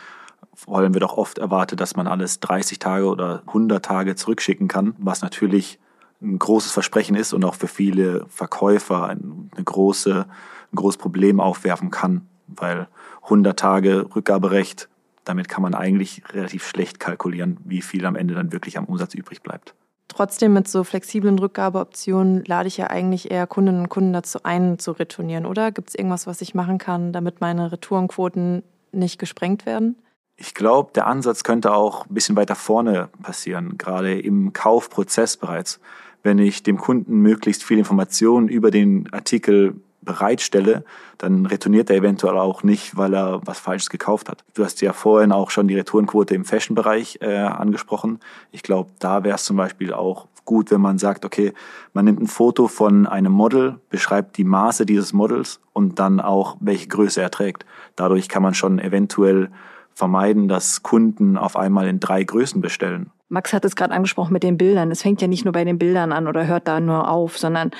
Vor 0.54 0.78
allem 0.78 0.94
wird 0.94 1.04
auch 1.04 1.18
oft 1.18 1.38
erwartet, 1.38 1.80
dass 1.80 1.94
man 1.94 2.06
alles 2.06 2.40
30 2.40 2.78
Tage 2.78 3.06
oder 3.06 3.42
100 3.46 3.84
Tage 3.84 4.14
zurückschicken 4.14 4.68
kann, 4.68 4.94
was 4.98 5.20
natürlich 5.20 5.78
ein 6.22 6.38
großes 6.38 6.72
Versprechen 6.72 7.14
ist 7.14 7.34
und 7.34 7.44
auch 7.44 7.54
für 7.54 7.66
viele 7.66 8.24
Verkäufer 8.28 9.06
ein, 9.06 9.50
eine 9.54 9.64
große, 9.64 10.24
ein 10.72 10.76
großes 10.76 10.96
Problem 10.96 11.38
aufwerfen 11.38 11.90
kann, 11.90 12.26
weil 12.46 12.88
100 13.24 13.58
Tage 13.58 14.06
Rückgaberecht, 14.16 14.88
damit 15.24 15.50
kann 15.50 15.62
man 15.62 15.74
eigentlich 15.74 16.22
relativ 16.32 16.66
schlecht 16.66 17.00
kalkulieren, 17.00 17.58
wie 17.64 17.82
viel 17.82 18.06
am 18.06 18.16
Ende 18.16 18.34
dann 18.34 18.52
wirklich 18.52 18.78
am 18.78 18.86
Umsatz 18.86 19.14
übrig 19.14 19.42
bleibt. 19.42 19.74
Trotzdem 20.14 20.52
mit 20.52 20.68
so 20.68 20.84
flexiblen 20.84 21.36
Rückgabeoptionen 21.40 22.44
lade 22.44 22.68
ich 22.68 22.76
ja 22.76 22.86
eigentlich 22.86 23.32
eher 23.32 23.48
Kundinnen 23.48 23.80
und 23.80 23.88
Kunden 23.88 24.12
dazu 24.12 24.38
ein, 24.44 24.78
zu 24.78 24.92
retournieren, 24.92 25.44
oder? 25.44 25.72
Gibt 25.72 25.88
es 25.88 25.96
irgendwas, 25.96 26.28
was 26.28 26.40
ich 26.40 26.54
machen 26.54 26.78
kann, 26.78 27.12
damit 27.12 27.40
meine 27.40 27.72
Retourenquoten 27.72 28.62
nicht 28.92 29.18
gesprengt 29.18 29.66
werden? 29.66 29.96
Ich 30.36 30.54
glaube, 30.54 30.92
der 30.94 31.08
Ansatz 31.08 31.42
könnte 31.42 31.74
auch 31.74 32.06
ein 32.06 32.14
bisschen 32.14 32.36
weiter 32.36 32.54
vorne 32.54 33.08
passieren, 33.22 33.76
gerade 33.76 34.20
im 34.20 34.52
Kaufprozess 34.52 35.36
bereits. 35.36 35.80
Wenn 36.22 36.38
ich 36.38 36.62
dem 36.62 36.78
Kunden 36.78 37.16
möglichst 37.16 37.64
viel 37.64 37.78
Informationen 37.78 38.46
über 38.46 38.70
den 38.70 39.12
Artikel 39.12 39.80
bereitstelle, 40.04 40.84
dann 41.18 41.46
retourniert 41.46 41.90
er 41.90 41.96
eventuell 41.96 42.38
auch 42.38 42.62
nicht, 42.62 42.96
weil 42.96 43.14
er 43.14 43.40
was 43.44 43.58
Falsches 43.58 43.90
gekauft 43.90 44.28
hat. 44.28 44.44
Du 44.54 44.64
hast 44.64 44.80
ja 44.80 44.92
vorhin 44.92 45.32
auch 45.32 45.50
schon 45.50 45.68
die 45.68 45.76
Retourenquote 45.76 46.34
im 46.34 46.44
Fashion-Bereich 46.44 47.18
äh, 47.20 47.36
angesprochen. 47.36 48.20
Ich 48.52 48.62
glaube, 48.62 48.90
da 48.98 49.24
wäre 49.24 49.36
es 49.36 49.44
zum 49.44 49.56
Beispiel 49.56 49.92
auch 49.92 50.26
gut, 50.44 50.70
wenn 50.70 50.80
man 50.80 50.98
sagt, 50.98 51.24
okay, 51.24 51.52
man 51.92 52.04
nimmt 52.04 52.20
ein 52.20 52.26
Foto 52.26 52.68
von 52.68 53.06
einem 53.06 53.32
Model, 53.32 53.80
beschreibt 53.90 54.36
die 54.36 54.44
Maße 54.44 54.86
dieses 54.86 55.12
Models 55.12 55.60
und 55.72 55.98
dann 55.98 56.20
auch, 56.20 56.56
welche 56.60 56.88
Größe 56.88 57.20
er 57.20 57.30
trägt. 57.30 57.64
Dadurch 57.96 58.28
kann 58.28 58.42
man 58.42 58.54
schon 58.54 58.78
eventuell 58.78 59.50
vermeiden, 59.94 60.48
dass 60.48 60.82
Kunden 60.82 61.38
auf 61.38 61.56
einmal 61.56 61.86
in 61.86 62.00
drei 62.00 62.24
Größen 62.24 62.60
bestellen. 62.60 63.10
Max 63.28 63.52
hat 63.52 63.64
es 63.64 63.74
gerade 63.74 63.94
angesprochen 63.94 64.32
mit 64.32 64.42
den 64.42 64.58
Bildern. 64.58 64.90
Es 64.90 65.02
fängt 65.02 65.22
ja 65.22 65.28
nicht 65.28 65.44
nur 65.44 65.52
bei 65.52 65.64
den 65.64 65.78
Bildern 65.78 66.12
an 66.12 66.28
oder 66.28 66.46
hört 66.46 66.68
da 66.68 66.78
nur 66.80 67.08
auf, 67.08 67.38
sondern 67.38 67.70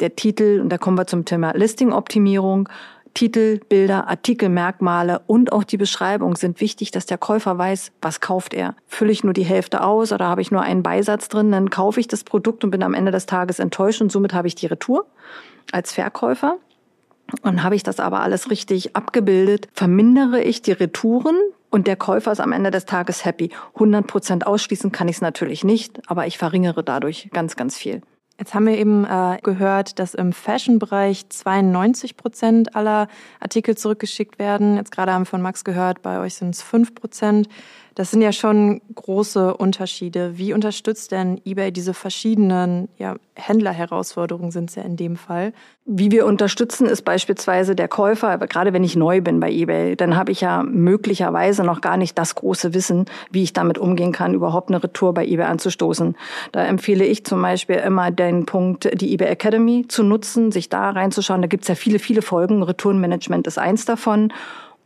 der 0.00 0.16
Titel, 0.16 0.60
und 0.60 0.70
da 0.70 0.78
kommen 0.78 0.98
wir 0.98 1.06
zum 1.06 1.24
Thema 1.24 1.52
Listing-Optimierung, 1.52 2.68
Titel, 3.14 3.58
Bilder, 3.68 4.08
Artikel, 4.08 4.48
Merkmale 4.48 5.22
und 5.26 5.52
auch 5.52 5.64
die 5.64 5.76
Beschreibung 5.76 6.36
sind 6.36 6.60
wichtig, 6.60 6.90
dass 6.90 7.06
der 7.06 7.18
Käufer 7.18 7.58
weiß, 7.58 7.90
was 8.00 8.20
kauft 8.20 8.54
er. 8.54 8.76
Fülle 8.86 9.10
ich 9.10 9.24
nur 9.24 9.32
die 9.32 9.44
Hälfte 9.44 9.82
aus 9.82 10.12
oder 10.12 10.28
habe 10.28 10.40
ich 10.40 10.50
nur 10.50 10.62
einen 10.62 10.82
Beisatz 10.82 11.28
drin, 11.28 11.50
dann 11.50 11.70
kaufe 11.70 11.98
ich 11.98 12.06
das 12.06 12.22
Produkt 12.22 12.62
und 12.64 12.70
bin 12.70 12.82
am 12.82 12.94
Ende 12.94 13.10
des 13.10 13.26
Tages 13.26 13.58
enttäuscht 13.58 14.00
und 14.00 14.12
somit 14.12 14.34
habe 14.34 14.46
ich 14.46 14.54
die 14.54 14.66
Retour 14.66 15.06
als 15.72 15.92
Verkäufer. 15.92 16.58
Und 17.42 17.62
habe 17.62 17.74
ich 17.74 17.82
das 17.82 18.00
aber 18.00 18.20
alles 18.20 18.50
richtig 18.50 18.96
abgebildet, 18.96 19.68
vermindere 19.74 20.40
ich 20.40 20.62
die 20.62 20.72
Retouren 20.72 21.36
und 21.70 21.86
der 21.86 21.96
Käufer 21.96 22.32
ist 22.32 22.40
am 22.40 22.52
Ende 22.52 22.70
des 22.70 22.86
Tages 22.86 23.24
happy. 23.24 23.50
100 23.74 24.06
Prozent 24.06 24.46
ausschließen 24.46 24.92
kann 24.92 25.08
ich 25.08 25.16
es 25.16 25.20
natürlich 25.20 25.62
nicht, 25.62 26.00
aber 26.08 26.26
ich 26.26 26.38
verringere 26.38 26.82
dadurch 26.82 27.28
ganz, 27.32 27.54
ganz 27.56 27.76
viel. 27.76 28.00
Jetzt 28.38 28.54
haben 28.54 28.66
wir 28.66 28.78
eben 28.78 29.04
äh, 29.04 29.38
gehört, 29.42 29.98
dass 29.98 30.14
im 30.14 30.32
Fashion-Bereich 30.32 31.28
92 31.28 32.16
Prozent 32.16 32.76
aller 32.76 33.08
Artikel 33.40 33.76
zurückgeschickt 33.76 34.38
werden. 34.38 34.76
Jetzt 34.76 34.92
gerade 34.92 35.12
haben 35.12 35.22
wir 35.22 35.26
von 35.26 35.42
Max 35.42 35.64
gehört, 35.64 36.02
bei 36.02 36.20
euch 36.20 36.34
sind 36.34 36.50
es 36.50 36.62
5 36.62 36.94
Prozent. 36.94 37.48
Das 37.98 38.12
sind 38.12 38.22
ja 38.22 38.30
schon 38.30 38.80
große 38.94 39.56
Unterschiede. 39.56 40.38
Wie 40.38 40.52
unterstützt 40.52 41.10
denn 41.10 41.40
eBay 41.44 41.72
diese 41.72 41.94
verschiedenen 41.94 42.88
ja, 42.96 43.16
Händlerherausforderungen 43.34 44.52
sind 44.52 44.70
es 44.70 44.76
ja 44.76 44.84
in 44.84 44.94
dem 44.94 45.16
Fall? 45.16 45.52
Wie 45.84 46.12
wir 46.12 46.24
unterstützen, 46.24 46.86
ist 46.86 47.02
beispielsweise 47.02 47.74
der 47.74 47.88
Käufer, 47.88 48.28
aber 48.28 48.46
gerade 48.46 48.72
wenn 48.72 48.84
ich 48.84 48.94
neu 48.94 49.20
bin 49.20 49.40
bei 49.40 49.50
eBay, 49.50 49.96
dann 49.96 50.14
habe 50.14 50.30
ich 50.30 50.42
ja 50.42 50.62
möglicherweise 50.62 51.64
noch 51.64 51.80
gar 51.80 51.96
nicht 51.96 52.16
das 52.16 52.36
große 52.36 52.72
Wissen, 52.72 53.06
wie 53.32 53.42
ich 53.42 53.52
damit 53.52 53.78
umgehen 53.78 54.12
kann, 54.12 54.32
überhaupt 54.32 54.68
eine 54.68 54.80
Retour 54.80 55.12
bei 55.12 55.26
eBay 55.26 55.46
anzustoßen. 55.46 56.16
Da 56.52 56.64
empfehle 56.66 57.04
ich 57.04 57.24
zum 57.24 57.42
Beispiel 57.42 57.78
immer 57.78 58.12
den 58.12 58.46
Punkt, 58.46 58.88
die 59.00 59.12
eBay 59.12 59.26
Academy 59.26 59.86
zu 59.88 60.04
nutzen, 60.04 60.52
sich 60.52 60.68
da 60.68 60.90
reinzuschauen. 60.90 61.42
Da 61.42 61.48
gibt 61.48 61.64
es 61.64 61.68
ja 61.68 61.74
viele, 61.74 61.98
viele 61.98 62.22
Folgen. 62.22 62.62
Retourenmanagement 62.62 63.48
ist 63.48 63.58
eins 63.58 63.86
davon. 63.86 64.32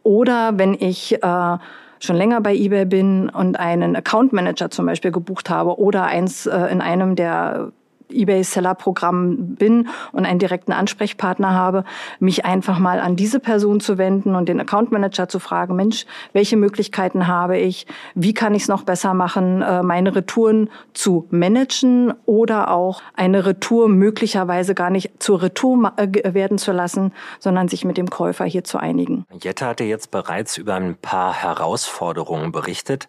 Oder 0.02 0.56
wenn 0.56 0.72
ich 0.72 1.22
äh, 1.22 1.58
schon 2.02 2.16
länger 2.16 2.40
bei 2.40 2.54
eBay 2.54 2.84
bin 2.84 3.28
und 3.28 3.58
einen 3.58 3.96
Account 3.96 4.32
Manager 4.32 4.70
zum 4.70 4.86
Beispiel 4.86 5.12
gebucht 5.12 5.50
habe 5.50 5.78
oder 5.78 6.04
eins 6.04 6.46
äh, 6.46 6.66
in 6.66 6.80
einem 6.80 7.16
der 7.16 7.72
eBay-Seller-Programm 8.12 9.56
bin 9.56 9.88
und 10.12 10.26
einen 10.26 10.38
direkten 10.38 10.72
Ansprechpartner 10.72 11.52
habe, 11.52 11.84
mich 12.20 12.44
einfach 12.44 12.78
mal 12.78 13.00
an 13.00 13.16
diese 13.16 13.40
Person 13.40 13.80
zu 13.80 13.98
wenden 13.98 14.34
und 14.34 14.48
den 14.48 14.60
Account 14.60 14.92
Manager 14.92 15.28
zu 15.28 15.38
fragen, 15.38 15.76
Mensch, 15.76 16.06
welche 16.32 16.56
Möglichkeiten 16.56 17.26
habe 17.26 17.58
ich? 17.58 17.86
Wie 18.14 18.34
kann 18.34 18.54
ich 18.54 18.62
es 18.62 18.68
noch 18.68 18.84
besser 18.84 19.14
machen, 19.14 19.62
äh, 19.62 19.82
meine 19.82 20.14
Retouren 20.14 20.70
zu 20.92 21.26
managen 21.30 22.12
oder 22.26 22.70
auch 22.70 23.02
eine 23.14 23.46
Retour 23.46 23.88
möglicherweise 23.88 24.74
gar 24.74 24.90
nicht 24.90 25.22
zur 25.22 25.42
Retour 25.42 25.92
äh, 25.96 26.34
werden 26.34 26.58
zu 26.58 26.72
lassen, 26.72 27.12
sondern 27.38 27.68
sich 27.68 27.84
mit 27.84 27.96
dem 27.96 28.10
Käufer 28.10 28.44
hier 28.44 28.64
zu 28.64 28.78
einigen. 28.78 29.26
Jette 29.40 29.66
hatte 29.66 29.84
jetzt 29.84 30.10
bereits 30.10 30.56
über 30.56 30.74
ein 30.74 30.96
paar 30.96 31.34
Herausforderungen 31.34 32.52
berichtet. 32.52 33.08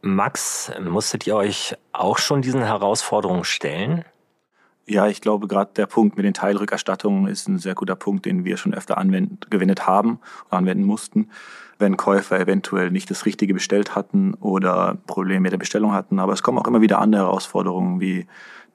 Max, 0.00 0.70
musstet 0.80 1.26
ihr 1.26 1.36
euch 1.36 1.76
auch 1.92 2.18
schon 2.18 2.42
diesen 2.42 2.62
Herausforderungen 2.62 3.44
stellen? 3.44 4.04
Ja, 4.90 5.06
ich 5.06 5.20
glaube, 5.20 5.48
gerade 5.48 5.70
der 5.76 5.86
Punkt 5.86 6.16
mit 6.16 6.24
den 6.24 6.32
Teilrückerstattungen 6.32 7.30
ist 7.30 7.46
ein 7.46 7.58
sehr 7.58 7.74
guter 7.74 7.94
Punkt, 7.94 8.24
den 8.24 8.46
wir 8.46 8.56
schon 8.56 8.72
öfter 8.72 8.96
angewendet 8.96 9.86
haben 9.86 10.18
und 10.48 10.56
anwenden 10.56 10.84
mussten, 10.84 11.28
wenn 11.78 11.98
Käufer 11.98 12.40
eventuell 12.40 12.90
nicht 12.90 13.10
das 13.10 13.26
Richtige 13.26 13.52
bestellt 13.52 13.94
hatten 13.94 14.32
oder 14.34 14.96
Probleme 15.06 15.40
mit 15.40 15.52
der 15.52 15.58
Bestellung 15.58 15.92
hatten. 15.92 16.18
Aber 16.18 16.32
es 16.32 16.42
kommen 16.42 16.58
auch 16.58 16.66
immer 16.66 16.80
wieder 16.80 17.00
andere 17.00 17.24
Herausforderungen, 17.24 18.00
wie 18.00 18.26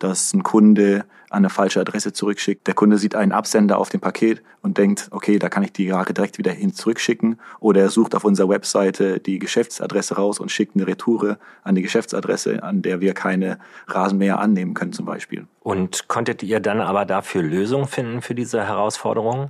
dass 0.04 0.34
ein 0.34 0.44
Kunde 0.44 1.06
an 1.30 1.40
eine 1.40 1.50
falsche 1.50 1.80
Adresse 1.80 2.14
zurückschickt. 2.14 2.68
Der 2.68 2.76
Kunde 2.76 2.98
sieht 2.98 3.16
einen 3.16 3.32
Absender 3.32 3.80
auf 3.80 3.90
dem 3.90 4.02
Paket 4.02 4.44
und 4.62 4.78
denkt, 4.78 5.08
okay, 5.12 5.40
da 5.40 5.50
kann 5.50 5.64
ich 5.64 5.74
die 5.74 5.92
Ware 5.92 6.14
direkt 6.14 6.38
wieder 6.38 6.52
hin 6.52 6.74
zurückschicken. 6.74 7.40
Oder 7.60 7.82
er 7.82 7.90
sucht 7.90 8.14
auf 8.14 8.24
unserer 8.24 8.50
Webseite 8.50 9.20
die 9.20 9.40
Geschäftsadresse 9.40 10.16
raus 10.16 10.40
und 10.40 10.52
schickt 10.52 10.76
eine 10.76 10.86
Retoure 10.86 11.40
an 11.64 11.74
die 11.74 11.82
Geschäftsadresse, 11.82 12.62
an 12.62 12.84
der 12.84 13.02
wir 13.02 13.14
keine 13.14 13.58
Rasenmäher 13.88 14.40
annehmen 14.40 14.76
können 14.76 14.94
zum 14.94 15.06
Beispiel. 15.06 15.48
Und 15.62 16.08
konntet 16.08 16.44
ihr 16.44 16.60
dann 16.60 16.82
aber 16.82 17.06
dafür 17.06 17.42
Lösungen 17.42 17.88
finden 17.88 18.22
für 18.22 18.36
diese 18.36 18.64
Herausforderungen? 18.64 19.50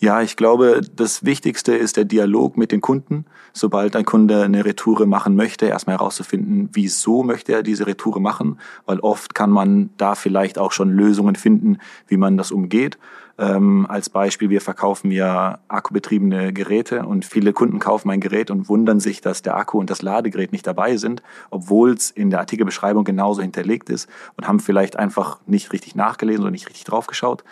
Ja, 0.00 0.22
ich 0.22 0.36
glaube, 0.36 0.80
das 0.94 1.24
Wichtigste 1.24 1.74
ist 1.74 1.96
der 1.96 2.04
Dialog 2.04 2.56
mit 2.56 2.70
den 2.70 2.80
Kunden. 2.80 3.24
Sobald 3.52 3.96
ein 3.96 4.04
Kunde 4.04 4.44
eine 4.44 4.64
Retoure 4.64 5.06
machen 5.06 5.34
möchte, 5.34 5.66
erstmal 5.66 5.96
herauszufinden, 5.96 6.68
wieso 6.72 7.24
möchte 7.24 7.52
er 7.52 7.64
diese 7.64 7.88
Retoure 7.88 8.20
machen, 8.20 8.60
weil 8.86 9.00
oft 9.00 9.34
kann 9.34 9.50
man 9.50 9.90
da 9.96 10.14
vielleicht 10.14 10.56
auch 10.56 10.70
schon 10.70 10.90
Lösungen 10.90 11.34
finden, 11.34 11.78
wie 12.06 12.16
man 12.16 12.36
das 12.36 12.52
umgeht. 12.52 12.96
Ähm, 13.38 13.86
als 13.88 14.08
Beispiel, 14.08 14.50
wir 14.50 14.60
verkaufen 14.60 15.10
ja 15.10 15.58
akkubetriebene 15.66 16.52
Geräte 16.52 17.04
und 17.04 17.24
viele 17.24 17.52
Kunden 17.52 17.80
kaufen 17.80 18.10
ein 18.10 18.20
Gerät 18.20 18.52
und 18.52 18.68
wundern 18.68 19.00
sich, 19.00 19.20
dass 19.20 19.42
der 19.42 19.56
Akku 19.56 19.80
und 19.80 19.90
das 19.90 20.02
Ladegerät 20.02 20.52
nicht 20.52 20.66
dabei 20.66 20.96
sind, 20.96 21.24
obwohl 21.50 21.94
es 21.94 22.12
in 22.12 22.30
der 22.30 22.38
Artikelbeschreibung 22.38 23.02
genauso 23.02 23.42
hinterlegt 23.42 23.90
ist 23.90 24.08
und 24.36 24.46
haben 24.46 24.60
vielleicht 24.60 24.96
einfach 24.96 25.40
nicht 25.46 25.72
richtig 25.72 25.96
nachgelesen 25.96 26.42
oder 26.42 26.52
nicht 26.52 26.68
richtig 26.68 26.84
draufgeschaut 26.84 27.42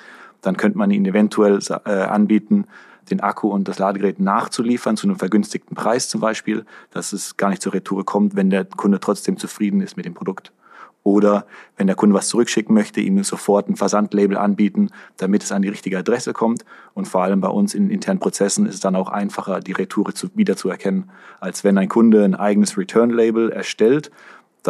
dann 0.47 0.57
könnte 0.57 0.79
man 0.79 0.91
ihnen 0.91 1.07
eventuell 1.07 1.59
äh, 1.85 1.91
anbieten, 1.91 2.67
den 3.11 3.21
Akku 3.21 3.49
und 3.49 3.69
das 3.69 3.79
Ladegerät 3.79 4.21
nachzuliefern 4.21 4.97
zu 4.97 5.07
einem 5.07 5.17
vergünstigten 5.17 5.77
Preis 5.77 6.09
zum 6.09 6.21
Beispiel, 6.21 6.65
dass 6.91 7.13
es 7.13 7.37
gar 7.37 7.51
nicht 7.51 7.63
zur 7.63 7.75
Retour 7.75 8.05
kommt, 8.05 8.37
wenn 8.37 8.51
der 8.51 8.65
Kunde 8.65 9.01
trotzdem 9.01 9.37
zufrieden 9.37 9.81
ist 9.81 9.97
mit 9.97 10.07
dem 10.07 10.15
Produkt. 10.15 10.53
Oder 11.07 11.47
wenn 11.77 11.87
der 11.87 11.95
Kunde 11.95 12.17
was 12.17 12.27
zurückschicken 12.27 12.75
möchte, 12.75 13.01
ihm 13.01 13.23
sofort 13.23 13.69
ein 13.69 13.77
Versandlabel 13.77 14.37
anbieten, 14.37 14.91
damit 15.19 15.45
es 15.45 15.53
an 15.53 15.63
die 15.63 15.69
richtige 15.69 15.99
Adresse 15.99 16.33
kommt. 16.33 16.65
Und 16.95 17.07
vor 17.07 17.23
allem 17.23 17.41
bei 17.41 17.49
uns 17.49 17.75
in 17.75 17.91
internen 17.91 18.19
Prozessen 18.19 18.67
ist 18.67 18.75
es 18.75 18.81
dann 18.81 18.97
auch 18.97 19.09
einfacher, 19.09 19.61
die 19.61 19.71
Retoure 19.71 20.15
zu, 20.15 20.31
wiederzuerkennen, 20.35 21.09
als 21.39 21.63
wenn 21.63 21.79
ein 21.79 21.89
Kunde 21.89 22.25
ein 22.25 22.35
eigenes 22.35 22.77
Return-Label 22.77 23.53
erstellt 23.53 24.11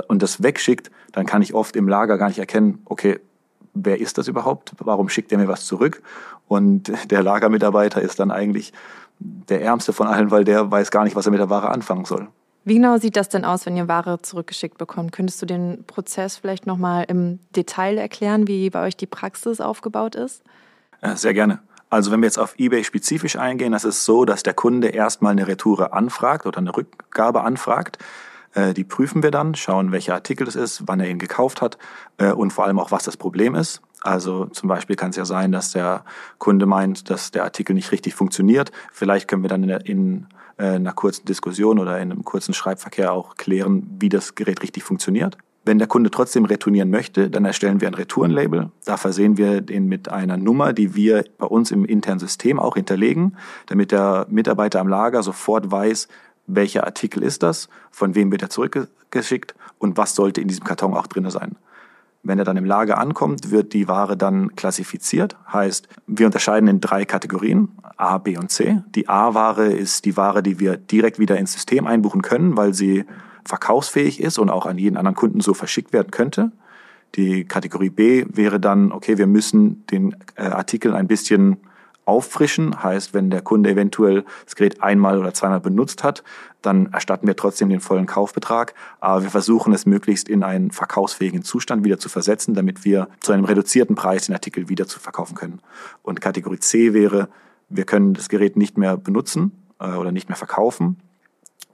und 0.09 0.23
das 0.23 0.43
wegschickt, 0.43 0.91
dann 1.13 1.25
kann 1.25 1.41
ich 1.41 1.55
oft 1.55 1.75
im 1.75 1.89
Lager 1.89 2.19
gar 2.19 2.29
nicht 2.29 2.39
erkennen, 2.39 2.83
okay, 2.85 3.19
wer 3.85 4.01
ist 4.01 4.19
das 4.19 4.29
überhaupt? 4.29 4.73
Warum 4.79 5.09
schickt 5.09 5.33
er 5.33 5.39
mir 5.39 5.49
was 5.49 5.67
zurück? 5.67 6.03
Und 6.49 6.93
der 7.11 7.23
Lagermitarbeiter 7.23 8.01
ist 8.01 8.19
dann 8.19 8.31
eigentlich 8.31 8.73
der 9.19 9.63
Ärmste 9.63 9.93
von 9.93 10.07
allen, 10.07 10.31
weil 10.31 10.45
der 10.45 10.71
weiß 10.71 10.91
gar 10.91 11.05
nicht, 11.05 11.17
was 11.17 11.27
er 11.27 11.33
mit 11.33 11.41
der 11.41 11.51
Ware 11.51 11.71
anfangen 11.71 12.05
soll. 12.05 12.29
Wie 12.65 12.75
genau 12.75 12.99
sieht 12.99 13.17
das 13.17 13.29
denn 13.29 13.45
aus, 13.45 13.65
wenn 13.65 13.77
ihr 13.77 13.87
Ware 13.87 14.21
zurückgeschickt 14.23 14.77
bekommt? 14.77 15.13
Könntest 15.13 15.41
du 15.41 15.47
den 15.47 15.85
Prozess 15.87 16.37
vielleicht 16.37 16.67
nochmal 16.67 17.05
im 17.07 17.39
Detail 17.55 17.97
erklären, 17.97 18.49
wie 18.49 18.71
bei 18.71 18.85
euch 18.85 18.97
die 18.97 19.07
Praxis 19.07 19.61
aufgebaut 19.61 20.17
ist? 20.17 20.43
Sehr 21.15 21.33
gerne. 21.33 21.61
Also 21.89 22.11
wenn 22.11 22.21
wir 22.21 22.27
jetzt 22.27 22.39
auf 22.39 22.55
eBay 22.59 22.83
spezifisch 22.83 23.37
eingehen, 23.37 23.71
das 23.71 23.85
ist 23.85 24.05
so, 24.05 24.25
dass 24.25 24.43
der 24.43 24.55
Kunde 24.55 24.89
erstmal 24.89 25.33
eine 25.33 25.47
Retoure 25.47 25.93
anfragt 25.93 26.45
oder 26.45 26.59
eine 26.59 26.77
Rückgabe 26.77 27.43
anfragt. 27.43 27.99
Äh, 28.57 28.75
die 28.75 28.85
prüfen 28.85 29.23
wir 29.23 29.31
dann, 29.31 29.55
schauen, 29.55 29.93
welcher 29.93 30.15
Artikel 30.15 30.49
es 30.49 30.57
ist, 30.57 30.83
wann 30.87 30.99
er 30.99 31.09
ihn 31.09 31.19
gekauft 31.19 31.61
hat 31.61 31.79
äh, 32.17 32.33
und 32.33 32.53
vor 32.53 32.65
allem 32.65 32.81
auch, 32.81 32.91
was 32.91 33.05
das 33.05 33.17
Problem 33.17 33.55
ist. 33.55 33.83
Also 34.01 34.47
zum 34.47 34.69
Beispiel 34.69 34.97
kann 34.97 35.11
es 35.11 35.17
ja 35.17 35.25
sein, 35.25 35.53
dass 35.53 35.73
der 35.73 36.05
Kunde 36.39 36.67
meint, 36.67 37.11
dass 37.11 37.31
der 37.31 37.45
Artikel 37.45 37.75
nicht 37.75 37.93
richtig 37.93 38.15
funktioniert. 38.15 38.73
Vielleicht 38.93 39.29
können 39.29 39.43
wir 39.43 39.49
dann 39.49 39.63
in, 39.63 39.71
in 39.81 40.27
äh, 40.57 40.77
einer 40.77 40.93
kurzen 40.93 41.27
Diskussion 41.27 41.79
oder 41.79 41.97
in 42.01 42.13
einem 42.13 42.25
kurzen 42.25 42.55
Schreibverkehr 42.55 43.13
auch 43.13 43.37
klären, 43.37 43.87
wie 44.01 44.09
das 44.09 44.35
Gerät 44.35 44.63
richtig 44.63 44.85
funktioniert. 44.85 45.37
Wenn 45.67 45.79
der 45.79 45.89
Kunde 45.89 46.13
trotzdem 46.13 46.45
retournieren 46.45 46.91
möchte, 46.91 47.29
dann 47.29 47.45
erstellen 47.45 47.81
wir 47.81 47.89
ein 47.89 47.95
Retourenlabel. 47.95 48.71
Da 48.85 48.97
versehen 48.97 49.37
wir 49.37 49.61
den 49.61 49.87
mit 49.87 50.09
einer 50.09 50.37
Nummer, 50.37 50.73
die 50.73 50.95
wir 50.95 51.25
bei 51.39 51.47
uns 51.47 51.73
im 51.73 51.85
internen 51.85 52.21
System 52.21 52.61
auch 52.61 52.77
hinterlegen, 52.77 53.37
damit 53.67 53.91
der 53.91 54.27
Mitarbeiter 54.31 54.79
am 54.79 54.87
Lager 54.87 55.25
sofort 55.25 55.73
weiß, 55.73 56.07
welcher 56.47 56.85
Artikel 56.85 57.23
ist 57.23 57.43
das, 57.43 57.69
von 57.91 58.15
wem 58.15 58.31
wird 58.31 58.43
er 58.43 58.51
zurückgeschickt 58.51 59.55
und 59.79 59.97
was 59.97 60.15
sollte 60.15 60.41
in 60.41 60.49
diesem 60.49 60.65
Karton 60.65 60.95
auch 60.95 61.07
drin 61.07 61.29
sein. 61.31 61.57
Wenn 62.23 62.41
er 62.41 62.45
dann 62.45 62.57
im 62.57 62.65
Lager 62.65 62.99
ankommt, 62.99 63.53
wird 63.53 63.73
die 63.73 63.87
Ware 63.87 64.17
dann 64.17 64.57
klassifiziert. 64.57 65.37
Heißt, 65.53 65.87
wir 66.09 66.27
unterscheiden 66.27 66.69
in 66.69 66.81
drei 66.81 67.05
Kategorien, 67.05 67.69
A, 67.97 68.19
B 68.19 68.37
und 68.37 68.51
C. 68.51 68.83
Die 68.97 69.09
A-Ware 69.09 69.67
ist 69.67 70.05
die 70.05 70.17
Ware, 70.17 70.43
die 70.43 70.59
wir 70.59 70.77
direkt 70.77 71.21
wieder 71.21 71.39
ins 71.39 71.53
System 71.53 71.87
einbuchen 71.87 72.23
können, 72.23 72.57
weil 72.57 72.75
sie 72.75 73.05
verkaufsfähig 73.45 74.21
ist 74.21 74.39
und 74.39 74.51
auch 74.51 74.67
an 74.67 74.77
jeden 74.77 74.97
anderen 74.97 75.15
Kunden 75.15 75.41
so 75.41 75.55
verschickt 75.55 75.93
werden 75.93 76.11
könnte. 76.11 76.51
Die 77.15 77.45
Kategorie 77.45 77.91
B 77.91 78.27
wäre 78.29 78.59
dann, 78.59 78.91
okay, 78.91 79.19
wir 79.19 79.29
müssen 79.29 79.87
den 79.87 80.17
äh, 80.35 80.43
Artikel 80.43 80.95
ein 80.95 81.07
bisschen 81.07 81.59
auffrischen. 82.07 82.83
Heißt, 82.83 83.13
wenn 83.13 83.31
der 83.31 83.43
Kunde 83.43 83.71
eventuell 83.71 84.25
das 84.45 84.57
Gerät 84.57 84.83
einmal 84.83 85.19
oder 85.19 85.35
zweimal 85.35 85.61
benutzt 85.61 86.03
hat, 86.03 86.25
dann 86.63 86.93
erstatten 86.93 87.27
wir 87.27 87.37
trotzdem 87.37 87.69
den 87.69 87.81
vollen 87.81 88.07
Kaufbetrag. 88.07 88.75
Aber 89.01 89.23
wir 89.23 89.31
versuchen 89.31 89.75
es 89.75 89.85
möglichst 89.85 90.29
in 90.29 90.43
einen 90.43 90.71
verkaufsfähigen 90.71 91.43
Zustand 91.43 91.85
wieder 91.85 91.99
zu 91.99 92.09
versetzen, 92.09 92.55
damit 92.55 92.85
wir 92.85 93.09
zu 93.21 93.33
einem 93.33 93.45
reduzierten 93.45 93.95
Preis 93.95 94.27
den 94.27 94.35
Artikel 94.35 94.69
wieder 94.69 94.87
zu 94.87 94.99
verkaufen 94.99 95.35
können. 95.35 95.61
Und 96.03 96.21
Kategorie 96.21 96.61
C 96.61 96.95
wäre, 96.95 97.29
wir 97.69 97.85
können 97.85 98.15
das 98.15 98.29
Gerät 98.29 98.57
nicht 98.57 98.79
mehr 98.79 98.97
benutzen 98.97 99.53
äh, 99.81 99.89
oder 99.89 100.13
nicht 100.13 100.29
mehr 100.29 100.37
verkaufen. 100.37 100.97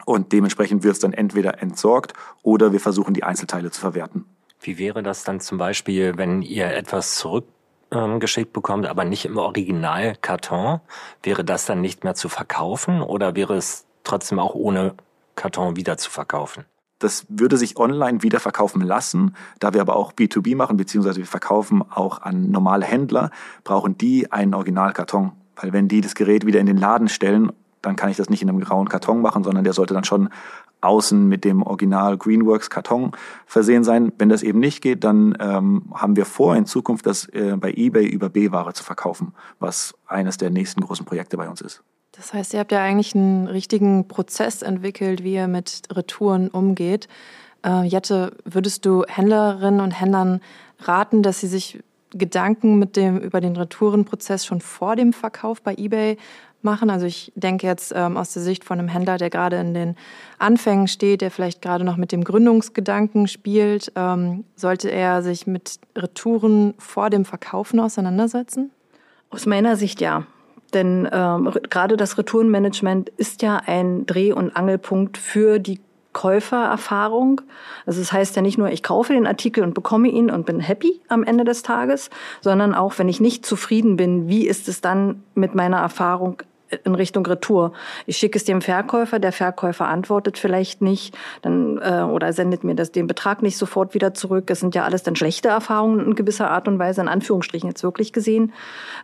Und 0.05 0.33
dementsprechend 0.33 0.83
wird 0.83 0.95
es 0.95 0.99
dann 0.99 1.13
entweder 1.13 1.63
entsorgt 1.63 2.15
oder 2.43 2.73
wir 2.73 2.81
versuchen 2.81 3.15
die 3.15 3.23
Einzelteile 3.23 3.71
zu 3.71 3.81
verwerten. 3.81 4.25
Wie 4.61 4.79
wäre 4.79 5.03
das 5.03 5.25
dann 5.25 5.41
zum 5.41 5.59
Beispiel, 5.59 6.17
wenn 6.17 6.43
ihr 6.43 6.67
etwas 6.67 7.17
zurück 7.17 7.47
ähm, 7.93 8.21
geschickt 8.21 8.53
bekommt, 8.53 8.87
aber 8.87 9.05
nicht 9.05 9.25
im 9.25 9.37
Originalkarton, 9.37 10.81
wäre 11.23 11.45
das 11.45 11.67
dann 11.67 11.81
nicht 11.81 12.05
mehr 12.05 12.15
zu 12.15 12.29
verkaufen 12.29 13.03
oder 13.03 13.37
wäre 13.37 13.55
es 13.55 13.87
trotzdem 14.05 14.39
auch 14.39 14.55
ohne 14.55 14.95
Karton 15.37 15.77
wieder 15.77 15.99
zu 15.99 16.11
verkaufen? 16.11 16.65
Das 16.99 17.27
würde 17.29 17.57
sich 17.57 17.77
online 17.77 18.23
wieder 18.23 18.39
verkaufen 18.39 18.81
lassen. 18.81 19.35
Da 19.59 19.75
wir 19.75 19.81
aber 19.81 19.97
auch 19.97 20.13
B2B 20.13 20.55
machen, 20.55 20.77
beziehungsweise 20.77 21.19
wir 21.19 21.27
verkaufen 21.27 21.83
auch 21.91 22.23
an 22.23 22.51
normale 22.51 22.87
Händler, 22.87 23.31
brauchen 23.65 23.99
die 23.99 24.31
einen 24.31 24.55
Originalkarton. 24.55 25.33
Weil 25.57 25.73
wenn 25.73 25.89
die 25.89 26.01
das 26.01 26.15
Gerät 26.15 26.47
wieder 26.47 26.61
in 26.61 26.67
den 26.67 26.77
Laden 26.77 27.09
stellen, 27.09 27.53
dann 27.83 27.97
kann 27.97 28.11
ich 28.11 28.17
das 28.17 28.31
nicht 28.31 28.43
in 28.43 28.49
einem 28.49 28.61
grauen 28.61 28.89
Karton 28.89 29.21
machen, 29.21 29.45
sondern 29.45 29.65
der 29.65 29.73
sollte 29.73 29.95
dann 29.95 30.05
schon 30.05 30.29
außen 30.81 31.29
mit 31.29 31.45
dem 31.45 31.63
Original 31.63 32.17
Greenworks 32.17 32.71
Karton 32.71 33.13
versehen 33.47 33.85
sein. 33.85 34.13
Wenn 34.19 34.29
das 34.29 34.43
eben 34.43 34.59
nicht 34.59 34.83
geht, 34.83 35.05
dann 35.05 35.37
ähm, 35.41 35.85
haben 35.95 36.17
wir 36.17 36.25
vor, 36.25 36.57
in 36.57 36.67
Zukunft 36.67 37.07
das 37.07 37.27
äh, 37.29 37.57
bei 37.57 37.73
eBay 37.73 38.07
über 38.07 38.29
B-Ware 38.29 38.73
zu 38.73 38.85
verkaufen, 38.85 39.35
was 39.59 39.95
eines 40.07 40.37
der 40.37 40.51
nächsten 40.51 40.81
großen 40.81 41.07
Projekte 41.07 41.37
bei 41.37 41.49
uns 41.49 41.61
ist. 41.61 41.83
Das 42.13 42.35
heißt, 42.35 42.53
ihr 42.53 42.61
habt 42.61 42.73
ja 42.73 42.83
eigentlich 42.83 43.15
einen 43.15 43.47
richtigen 43.47 44.07
Prozess 44.07 44.63
entwickelt, 44.63 45.23
wie 45.25 45.35
ihr 45.35 45.49
mit 45.49 45.83
Retouren 45.91 46.49
umgeht. 46.49 47.09
Äh, 47.65 47.85
Jette, 47.85 48.37
würdest 48.45 48.85
du 48.85 49.05
Händlerinnen 49.09 49.81
und 49.81 49.93
Händlern 49.93 50.41
raten, 50.81 51.23
dass 51.23 51.41
sie 51.41 51.47
sich 51.47 51.83
Gedanken 52.11 52.79
mit 52.79 52.97
dem, 52.97 53.19
über 53.19 53.41
den 53.41 53.57
Retourenprozess 53.57 54.45
schon 54.45 54.61
vor 54.61 54.97
dem 54.97 55.15
Verkauf 55.15 55.63
bei 55.63 55.75
eBay 55.75 56.19
machen? 56.65 56.91
Also 56.91 57.07
ich 57.07 57.33
denke 57.35 57.67
jetzt 57.67 57.93
ähm, 57.95 58.17
aus 58.17 58.33
der 58.33 58.43
Sicht 58.43 58.65
von 58.65 58.79
einem 58.79 58.89
Händler, 58.89 59.19
der 59.19 59.31
gerade 59.31 59.57
in 59.57 59.75
den 59.75 59.97
Anfängen 60.39 60.89
steht, 60.89 61.21
der 61.21 61.31
vielleicht 61.31 61.63
gerade 61.63 61.85
noch 61.85 61.97
mit 61.97 62.13
dem 62.13 62.25
Gründungsgedanken 62.25 63.29
spielt, 63.29 63.93
ähm, 63.97 64.45
sollte 64.57 64.91
er 64.91 65.23
sich 65.23 65.47
mit 65.47 65.79
Retouren 65.97 66.75
vor 66.79 67.11
dem 67.11 67.25
Verkaufen 67.25 67.81
auseinandersetzen? 67.81 68.71
Aus 69.31 69.47
meiner 69.47 69.77
Sicht 69.77 70.01
ja. 70.01 70.27
Denn 70.75 71.09
ähm, 71.13 71.51
gerade 71.69 71.97
das 71.97 72.17
Retourenmanagement 72.17 73.11
ist 73.11 73.43
ja 73.43 73.61
ein 73.67 74.07
Dreh- 74.07 74.33
und 74.33 74.57
Angelpunkt 74.57 75.19
für 75.19 75.59
die 75.59 75.81
Käufererfahrung. 76.13 77.41
Also 77.87 78.01
es 78.01 78.09
das 78.09 78.13
heißt 78.13 78.37
ja 78.37 78.43
nicht 78.43 78.59
nur, 78.59 78.71
ich 78.71 78.83
kaufe 78.83 79.13
den 79.13 79.27
Artikel 79.27 79.65
und 79.65 79.75
bekomme 79.75 80.09
ihn 80.09 80.31
und 80.31 80.47
bin 80.47 80.61
happy 80.61 81.01
am 81.09 81.25
Ende 81.25 81.45
des 81.45 81.63
Tages, 81.63 82.11
sondern 82.41 82.75
auch, 82.75 82.99
wenn 82.99 83.09
ich 83.09 83.21
nicht 83.21 83.47
zufrieden 83.47 83.97
bin, 83.97 84.29
wie 84.29 84.47
ist 84.47 84.69
es 84.69 84.81
dann 84.81 85.23
mit 85.35 85.55
meiner 85.55 85.79
Erfahrung 85.79 86.43
in 86.85 86.95
Richtung 86.95 87.25
Retour. 87.27 87.73
Ich 88.07 88.17
schicke 88.17 88.39
es 88.39 88.45
dem 88.45 88.61
Verkäufer, 88.63 89.19
der 89.19 89.33
Verkäufer 89.33 89.87
antwortet 89.87 90.39
vielleicht 90.39 90.83
nicht, 90.83 91.17
dann 91.43 91.79
äh, 91.79 92.03
oder 92.03 92.33
sendet 92.33 92.65
mir 92.65 92.75
das 92.75 92.93
den 92.93 93.07
Betrag 93.07 93.43
nicht 93.43 93.57
sofort 93.57 93.95
wieder 93.95 94.15
zurück. 94.15 94.51
Es 94.51 94.61
sind 94.61 94.75
ja 94.75 94.85
alles 94.85 95.03
dann 95.03 95.17
schlechte 95.17 95.49
Erfahrungen 95.49 96.05
in 96.05 96.15
gewisser 96.15 96.51
Art 96.51 96.69
und 96.69 96.79
Weise, 96.79 97.01
in 97.01 97.09
Anführungsstrichen 97.09 97.69
jetzt 97.69 97.83
wirklich 97.83 98.13
gesehen, 98.13 98.53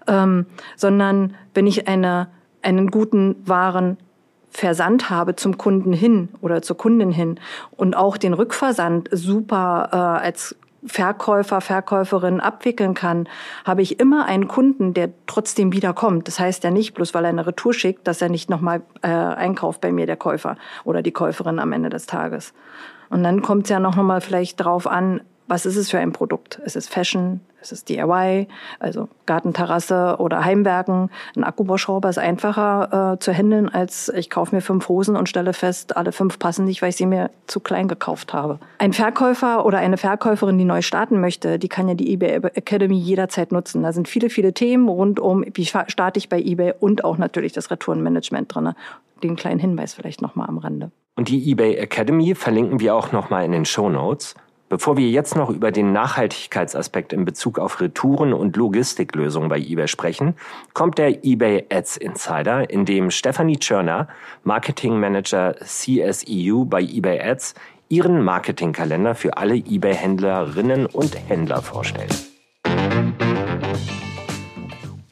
ähm, 0.06 0.46
sondern 0.76 1.34
wenn 1.54 1.66
ich 1.66 1.88
eine 1.88 2.28
einen 2.62 2.90
guten 2.90 3.36
Waren 3.46 3.98
Versand 4.50 5.10
habe 5.10 5.36
zum 5.36 5.58
Kunden 5.58 5.92
hin 5.92 6.30
oder 6.40 6.62
zur 6.62 6.76
Kundin 6.76 7.12
hin 7.12 7.38
und 7.76 7.96
auch 7.96 8.16
den 8.16 8.32
Rückversand 8.32 9.08
super 9.12 9.90
äh, 9.92 10.24
als 10.24 10.56
Verkäufer, 10.88 11.60
Verkäuferin 11.60 12.40
abwickeln 12.40 12.94
kann, 12.94 13.28
habe 13.64 13.82
ich 13.82 14.00
immer 14.00 14.26
einen 14.26 14.48
Kunden, 14.48 14.94
der 14.94 15.10
trotzdem 15.26 15.72
wiederkommt. 15.72 16.26
Das 16.26 16.40
heißt 16.40 16.64
ja 16.64 16.70
nicht, 16.70 16.94
bloß 16.94 17.14
weil 17.14 17.24
er 17.24 17.30
eine 17.30 17.46
Retour 17.46 17.74
schickt, 17.74 18.06
dass 18.06 18.22
er 18.22 18.28
nicht 18.28 18.50
nochmal 18.50 18.82
äh, 19.02 19.08
einkauft 19.08 19.80
bei 19.80 19.92
mir, 19.92 20.06
der 20.06 20.16
Käufer 20.16 20.56
oder 20.84 21.02
die 21.02 21.12
Käuferin 21.12 21.58
am 21.58 21.72
Ende 21.72 21.90
des 21.90 22.06
Tages. 22.06 22.54
Und 23.10 23.22
dann 23.22 23.42
kommt 23.42 23.64
es 23.64 23.70
ja 23.70 23.80
noch 23.80 23.96
mal 23.96 24.20
vielleicht 24.20 24.60
drauf 24.60 24.86
an, 24.86 25.20
was 25.48 25.66
ist 25.66 25.76
es 25.76 25.90
für 25.90 25.98
ein 25.98 26.12
Produkt? 26.12 26.60
Ist 26.64 26.76
es 26.76 26.88
Fashion? 26.88 27.40
Ist 27.60 27.72
es 27.72 27.84
DIY? 27.84 28.46
Also 28.78 29.08
Gartenterrasse 29.26 30.16
oder 30.18 30.44
Heimwerken? 30.44 31.10
Ein 31.34 31.44
Akkubohrschrauber 31.44 32.08
ist 32.08 32.18
einfacher 32.18 33.14
äh, 33.14 33.18
zu 33.18 33.32
handeln, 33.32 33.68
als 33.68 34.10
ich 34.10 34.30
kaufe 34.30 34.54
mir 34.54 34.60
fünf 34.60 34.88
Hosen 34.88 35.16
und 35.16 35.28
stelle 35.28 35.52
fest, 35.54 35.96
alle 35.96 36.12
fünf 36.12 36.38
passen 36.38 36.66
nicht, 36.66 36.82
weil 36.82 36.90
ich 36.90 36.96
sie 36.96 37.06
mir 37.06 37.30
zu 37.46 37.60
klein 37.60 37.88
gekauft 37.88 38.32
habe. 38.32 38.60
Ein 38.78 38.92
Verkäufer 38.92 39.64
oder 39.66 39.78
eine 39.78 39.96
Verkäuferin, 39.96 40.58
die 40.58 40.64
neu 40.64 40.82
starten 40.82 41.20
möchte, 41.20 41.58
die 41.58 41.68
kann 41.68 41.88
ja 41.88 41.94
die 41.94 42.12
eBay 42.12 42.36
Academy 42.54 42.96
jederzeit 42.96 43.50
nutzen. 43.50 43.82
Da 43.82 43.92
sind 43.92 44.06
viele, 44.06 44.30
viele 44.30 44.52
Themen 44.52 44.88
rund 44.88 45.18
um, 45.18 45.44
wie 45.54 45.64
starte 45.64 46.18
ich 46.18 46.28
bei 46.28 46.40
eBay 46.40 46.74
und 46.78 47.04
auch 47.04 47.18
natürlich 47.18 47.52
das 47.52 47.70
Retourenmanagement 47.70 48.54
drin. 48.54 48.74
Den 49.22 49.34
kleinen 49.34 49.58
Hinweis 49.58 49.94
vielleicht 49.94 50.22
nochmal 50.22 50.48
am 50.48 50.58
Rande. 50.58 50.92
Und 51.16 51.28
die 51.28 51.50
eBay 51.50 51.74
Academy 51.74 52.36
verlinken 52.36 52.78
wir 52.78 52.94
auch 52.94 53.10
nochmal 53.10 53.44
in 53.44 53.50
den 53.50 53.64
Show 53.64 53.88
Notes. 53.88 54.36
Bevor 54.68 54.98
wir 54.98 55.08
jetzt 55.08 55.34
noch 55.34 55.48
über 55.48 55.72
den 55.72 55.92
Nachhaltigkeitsaspekt 55.92 57.14
in 57.14 57.24
Bezug 57.24 57.58
auf 57.58 57.80
Retouren 57.80 58.34
und 58.34 58.54
Logistiklösungen 58.54 59.48
bei 59.48 59.58
eBay 59.58 59.88
sprechen, 59.88 60.34
kommt 60.74 60.98
der 60.98 61.24
eBay 61.24 61.64
Ads 61.72 61.96
Insider, 61.96 62.68
in 62.68 62.84
dem 62.84 63.10
Stephanie 63.10 63.58
Tschörner, 63.58 64.08
Marketing 64.44 65.00
Manager 65.00 65.54
CSEU 65.64 66.66
bei 66.66 66.82
eBay 66.82 67.18
Ads, 67.18 67.54
ihren 67.88 68.22
Marketingkalender 68.22 69.14
für 69.14 69.38
alle 69.38 69.54
eBay-Händlerinnen 69.54 70.84
und 70.84 71.16
Händler 71.28 71.62
vorstellt. 71.62 72.26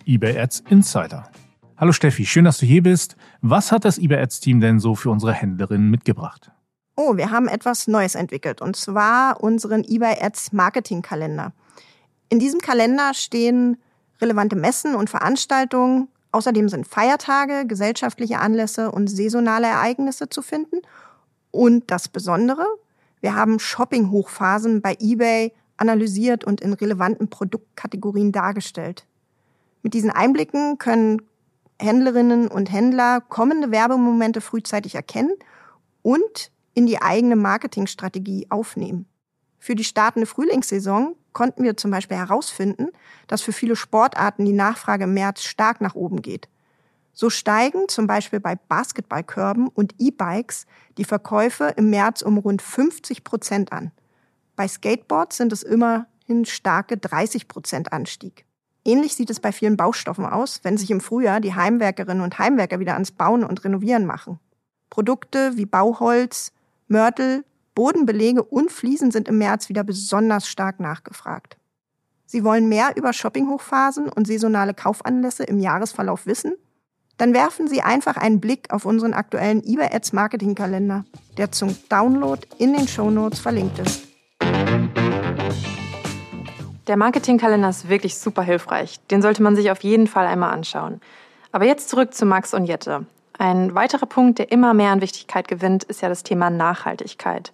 eBay 0.04 0.38
Ads 0.38 0.64
Insider. 0.68 1.30
Hallo 1.78 1.92
Steffi, 1.92 2.26
schön, 2.26 2.44
dass 2.44 2.58
du 2.58 2.66
hier 2.66 2.82
bist. 2.82 3.16
Was 3.40 3.72
hat 3.72 3.86
das 3.86 3.96
eBay 3.96 4.18
Ads 4.18 4.40
Team 4.40 4.60
denn 4.60 4.80
so 4.80 4.94
für 4.94 5.08
unsere 5.08 5.32
Händlerinnen 5.32 5.90
mitgebracht? 5.90 6.50
Oh, 6.96 7.16
wir 7.16 7.30
haben 7.30 7.46
etwas 7.46 7.86
Neues 7.86 8.14
entwickelt 8.14 8.60
und 8.60 8.74
zwar 8.74 9.42
unseren 9.42 9.84
eBay 9.84 10.16
Ads 10.20 10.52
Marketing 10.52 11.02
Kalender. 11.02 11.52
In 12.28 12.38
diesem 12.38 12.60
Kalender 12.60 13.14
stehen 13.14 13.76
relevante 14.20 14.56
Messen 14.56 14.94
und 14.94 15.10
Veranstaltungen. 15.10 16.08
Außerdem 16.32 16.68
sind 16.68 16.86
Feiertage, 16.86 17.66
gesellschaftliche 17.66 18.40
Anlässe 18.40 18.90
und 18.90 19.08
saisonale 19.08 19.68
Ereignisse 19.68 20.28
zu 20.28 20.42
finden. 20.42 20.82
Und 21.50 21.90
das 21.90 22.08
Besondere, 22.08 22.66
wir 23.20 23.34
haben 23.34 23.58
Shopping-Hochphasen 23.58 24.82
bei 24.82 24.96
eBay 24.98 25.52
analysiert 25.76 26.44
und 26.44 26.60
in 26.60 26.72
relevanten 26.72 27.28
Produktkategorien 27.28 28.32
dargestellt. 28.32 29.06
Mit 29.82 29.94
diesen 29.94 30.10
Einblicken 30.10 30.78
können 30.78 31.22
Händlerinnen 31.80 32.48
und 32.48 32.72
Händler 32.72 33.20
kommende 33.20 33.70
Werbemomente 33.70 34.40
frühzeitig 34.40 34.94
erkennen 34.94 35.34
und 36.02 36.50
in 36.76 36.86
die 36.86 37.00
eigene 37.00 37.36
Marketingstrategie 37.36 38.46
aufnehmen. 38.50 39.06
Für 39.58 39.74
die 39.74 39.82
startende 39.82 40.26
Frühlingssaison 40.26 41.16
konnten 41.32 41.64
wir 41.64 41.76
zum 41.76 41.90
Beispiel 41.90 42.18
herausfinden, 42.18 42.88
dass 43.26 43.40
für 43.40 43.52
viele 43.52 43.76
Sportarten 43.76 44.44
die 44.44 44.52
Nachfrage 44.52 45.04
im 45.04 45.14
März 45.14 45.42
stark 45.42 45.80
nach 45.80 45.94
oben 45.94 46.20
geht. 46.20 46.48
So 47.14 47.30
steigen 47.30 47.88
zum 47.88 48.06
Beispiel 48.06 48.40
bei 48.40 48.56
Basketballkörben 48.56 49.68
und 49.68 49.94
E-Bikes 49.98 50.66
die 50.98 51.04
Verkäufe 51.04 51.72
im 51.76 51.88
März 51.88 52.20
um 52.20 52.36
rund 52.36 52.60
50 52.60 53.24
Prozent 53.24 53.72
an. 53.72 53.90
Bei 54.54 54.68
Skateboards 54.68 55.38
sind 55.38 55.52
es 55.52 55.62
immerhin 55.62 56.44
starke 56.44 56.98
30 56.98 57.48
Prozent 57.48 57.90
Anstieg. 57.90 58.44
Ähnlich 58.84 59.16
sieht 59.16 59.30
es 59.30 59.40
bei 59.40 59.50
vielen 59.50 59.78
Baustoffen 59.78 60.26
aus, 60.26 60.60
wenn 60.62 60.76
sich 60.76 60.90
im 60.90 61.00
Frühjahr 61.00 61.40
die 61.40 61.54
Heimwerkerinnen 61.54 62.22
und 62.22 62.38
Heimwerker 62.38 62.80
wieder 62.80 62.92
ans 62.92 63.12
Bauen 63.12 63.44
und 63.44 63.64
Renovieren 63.64 64.04
machen. 64.04 64.38
Produkte 64.90 65.56
wie 65.56 65.66
Bauholz, 65.66 66.52
Mörtel, 66.88 67.44
Bodenbelege 67.74 68.42
und 68.42 68.70
Fliesen 68.70 69.10
sind 69.10 69.28
im 69.28 69.38
März 69.38 69.68
wieder 69.68 69.82
besonders 69.82 70.48
stark 70.48 70.78
nachgefragt. 70.78 71.56
Sie 72.26 72.44
wollen 72.44 72.68
mehr 72.68 72.92
über 72.96 73.12
Shoppinghochphasen 73.12 74.08
und 74.08 74.26
saisonale 74.26 74.72
Kaufanlässe 74.72 75.44
im 75.44 75.58
Jahresverlauf 75.58 76.26
wissen? 76.26 76.54
Dann 77.18 77.34
werfen 77.34 77.66
Sie 77.66 77.82
einfach 77.82 78.16
einen 78.16 78.40
Blick 78.40 78.72
auf 78.72 78.84
unseren 78.84 79.14
aktuellen 79.14 79.64
eBay 79.64 79.92
Ads 79.92 80.12
Marketing 80.12 80.54
Kalender, 80.54 81.04
der 81.38 81.50
zum 81.50 81.76
Download 81.88 82.40
in 82.58 82.72
den 82.72 82.86
Show 82.86 83.10
Notes 83.10 83.40
verlinkt 83.40 83.78
ist. 83.78 84.06
Der 86.86 86.96
Marketingkalender 86.96 87.68
ist 87.68 87.88
wirklich 87.88 88.16
super 88.16 88.42
hilfreich. 88.42 89.00
Den 89.08 89.22
sollte 89.22 89.42
man 89.42 89.56
sich 89.56 89.72
auf 89.72 89.82
jeden 89.82 90.06
Fall 90.06 90.26
einmal 90.26 90.52
anschauen. 90.52 91.00
Aber 91.50 91.64
jetzt 91.64 91.88
zurück 91.88 92.14
zu 92.14 92.26
Max 92.26 92.54
und 92.54 92.66
Jette. 92.66 93.06
Ein 93.38 93.74
weiterer 93.74 94.06
Punkt, 94.06 94.38
der 94.38 94.52
immer 94.52 94.74
mehr 94.74 94.90
an 94.90 95.00
Wichtigkeit 95.00 95.48
gewinnt, 95.48 95.84
ist 95.84 96.02
ja 96.02 96.08
das 96.08 96.22
Thema 96.22 96.50
Nachhaltigkeit. 96.50 97.52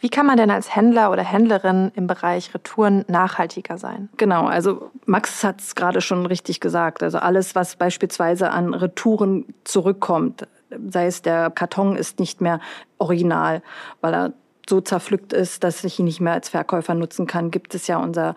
Wie 0.00 0.10
kann 0.10 0.26
man 0.26 0.36
denn 0.36 0.50
als 0.50 0.74
Händler 0.74 1.10
oder 1.10 1.22
Händlerin 1.22 1.90
im 1.94 2.06
Bereich 2.06 2.52
Retouren 2.52 3.06
nachhaltiger 3.08 3.78
sein? 3.78 4.10
Genau, 4.18 4.44
also 4.44 4.90
Max 5.06 5.42
hat 5.42 5.60
es 5.60 5.74
gerade 5.74 6.02
schon 6.02 6.26
richtig 6.26 6.60
gesagt. 6.60 7.02
Also 7.02 7.18
alles, 7.18 7.54
was 7.54 7.76
beispielsweise 7.76 8.50
an 8.50 8.74
Retouren 8.74 9.46
zurückkommt, 9.64 10.46
sei 10.90 11.06
es 11.06 11.22
der 11.22 11.50
Karton 11.50 11.96
ist 11.96 12.18
nicht 12.20 12.42
mehr 12.42 12.60
original, 12.98 13.62
weil 14.02 14.14
er 14.14 14.32
so 14.68 14.80
zerpflückt 14.80 15.32
ist, 15.32 15.64
dass 15.64 15.84
ich 15.84 15.98
ihn 15.98 16.04
nicht 16.04 16.20
mehr 16.20 16.32
als 16.34 16.48
Verkäufer 16.48 16.94
nutzen 16.94 17.26
kann, 17.26 17.50
gibt 17.50 17.74
es 17.74 17.86
ja 17.86 17.98
unser 17.98 18.34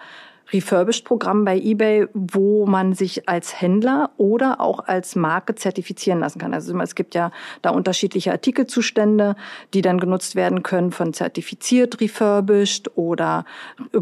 Refurbished-Programm 0.51 1.45
bei 1.45 1.57
eBay, 1.57 2.07
wo 2.13 2.65
man 2.65 2.93
sich 2.93 3.27
als 3.27 3.61
Händler 3.61 4.11
oder 4.17 4.61
auch 4.61 4.79
als 4.79 5.15
Marke 5.15 5.55
zertifizieren 5.55 6.19
lassen 6.19 6.39
kann. 6.39 6.53
Also 6.53 6.77
es 6.79 6.95
gibt 6.95 7.15
ja 7.15 7.31
da 7.61 7.71
unterschiedliche 7.71 8.31
Artikelzustände, 8.31 9.35
die 9.73 9.81
dann 9.81 9.99
genutzt 9.99 10.35
werden 10.35 10.63
können 10.63 10.91
von 10.91 11.13
zertifiziert 11.13 11.99
refurbished 11.99 12.97
oder 12.97 13.45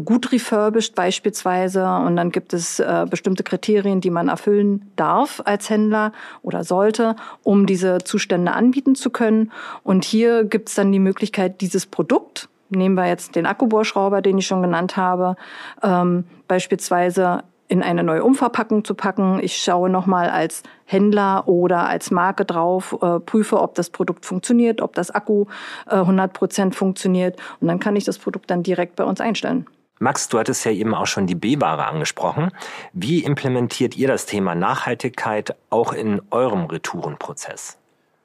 gut 0.04 0.32
refurbished 0.32 0.94
beispielsweise. 0.94 1.84
Und 1.86 2.16
dann 2.16 2.30
gibt 2.30 2.52
es 2.52 2.78
äh, 2.78 3.06
bestimmte 3.08 3.42
Kriterien, 3.42 4.00
die 4.00 4.10
man 4.10 4.28
erfüllen 4.28 4.90
darf 4.96 5.42
als 5.44 5.68
Händler 5.70 6.12
oder 6.42 6.64
sollte, 6.64 7.16
um 7.42 7.66
diese 7.66 7.98
Zustände 7.98 8.52
anbieten 8.52 8.94
zu 8.94 9.10
können. 9.10 9.52
Und 9.82 10.04
hier 10.04 10.44
gibt 10.44 10.68
es 10.68 10.74
dann 10.74 10.92
die 10.92 10.98
Möglichkeit, 10.98 11.60
dieses 11.60 11.86
Produkt 11.86 12.48
nehmen 12.68 12.94
wir 12.94 13.06
jetzt 13.06 13.36
den 13.36 13.46
Akkubohrschrauber, 13.46 14.22
den 14.22 14.38
ich 14.38 14.46
schon 14.46 14.62
genannt 14.62 14.96
habe, 14.96 15.36
ähm, 15.82 16.24
beispielsweise 16.48 17.42
in 17.68 17.82
eine 17.82 18.02
neue 18.02 18.22
Umverpackung 18.22 18.84
zu 18.84 18.94
packen. 18.94 19.40
Ich 19.42 19.56
schaue 19.56 19.90
nochmal 19.90 20.30
als 20.30 20.62
Händler 20.84 21.48
oder 21.48 21.88
als 21.88 22.10
Marke 22.10 22.44
drauf, 22.44 22.96
äh, 23.02 23.20
prüfe, 23.20 23.60
ob 23.60 23.74
das 23.74 23.90
Produkt 23.90 24.24
funktioniert, 24.24 24.80
ob 24.80 24.94
das 24.94 25.10
Akku 25.10 25.46
äh, 25.86 25.96
100 25.96 26.32
Prozent 26.32 26.74
funktioniert 26.74 27.40
und 27.60 27.68
dann 27.68 27.80
kann 27.80 27.96
ich 27.96 28.04
das 28.04 28.18
Produkt 28.18 28.50
dann 28.50 28.62
direkt 28.62 28.96
bei 28.96 29.04
uns 29.04 29.20
einstellen. 29.20 29.66
Max, 29.98 30.28
du 30.28 30.38
hattest 30.38 30.64
ja 30.66 30.72
eben 30.72 30.94
auch 30.94 31.06
schon 31.06 31.26
die 31.26 31.34
B-Ware 31.34 31.86
angesprochen. 31.86 32.50
Wie 32.92 33.24
implementiert 33.24 33.96
ihr 33.96 34.08
das 34.08 34.26
Thema 34.26 34.54
Nachhaltigkeit 34.54 35.56
auch 35.70 35.94
in 35.94 36.20
eurem 36.30 36.66
Retourenprozess? 36.66 37.78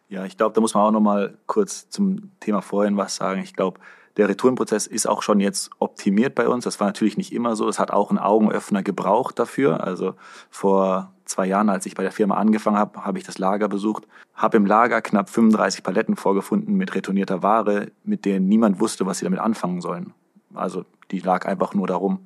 Ja, 0.10 0.26
ich 0.26 0.36
glaube, 0.36 0.54
da 0.54 0.60
muss 0.60 0.74
man 0.74 0.84
auch 0.84 0.92
noch 0.92 1.00
mal 1.00 1.38
kurz 1.46 1.90
zum 1.90 2.32
Thema 2.42 2.62
vorhin 2.62 2.98
was 2.98 3.16
sagen. 3.16 3.42
Ich 3.42 3.54
glaube, 3.54 3.80
der 4.18 4.28
Retourenprozess 4.28 4.88
ist 4.88 5.08
auch 5.08 5.22
schon 5.22 5.40
jetzt 5.40 5.72
optimiert 5.80 6.36
bei 6.36 6.48
uns. 6.48 6.66
Das 6.66 6.80
war 6.80 6.88
natürlich 6.88 7.18
nicht 7.18 7.34
immer 7.34 7.56
so. 7.56 7.68
Es 7.70 7.80
hat 7.80 7.92
auch 7.92 8.10
einen 8.10 8.20
Augenöffner 8.20 8.84
gebraucht 8.84 9.40
dafür. 9.40 9.84
Also 9.84 10.16
vor 10.50 11.14
zwei 11.26 11.46
Jahren, 11.46 11.70
als 11.70 11.86
ich 11.86 11.96
bei 11.96 12.04
der 12.04 12.12
Firma 12.12 12.36
angefangen 12.36 12.78
habe, 12.78 13.06
habe 13.06 13.18
ich 13.18 13.24
das 13.24 13.38
Lager 13.38 13.70
besucht, 13.70 14.08
habe 14.36 14.58
im 14.58 14.66
Lager 14.66 15.02
knapp 15.02 15.30
35 15.30 15.84
Paletten 15.84 16.16
vorgefunden 16.16 16.76
mit 16.76 16.94
retournierter 16.94 17.42
Ware, 17.42 17.88
mit 18.04 18.26
denen 18.26 18.48
niemand 18.48 18.80
wusste, 18.80 19.06
was 19.06 19.20
sie 19.20 19.26
damit 19.26 19.40
anfangen 19.40 19.82
sollen. 19.82 20.14
Also 20.54 20.86
die 21.12 21.20
lag 21.20 21.46
einfach 21.46 21.74
nur 21.74 21.88
darum. 21.88 22.20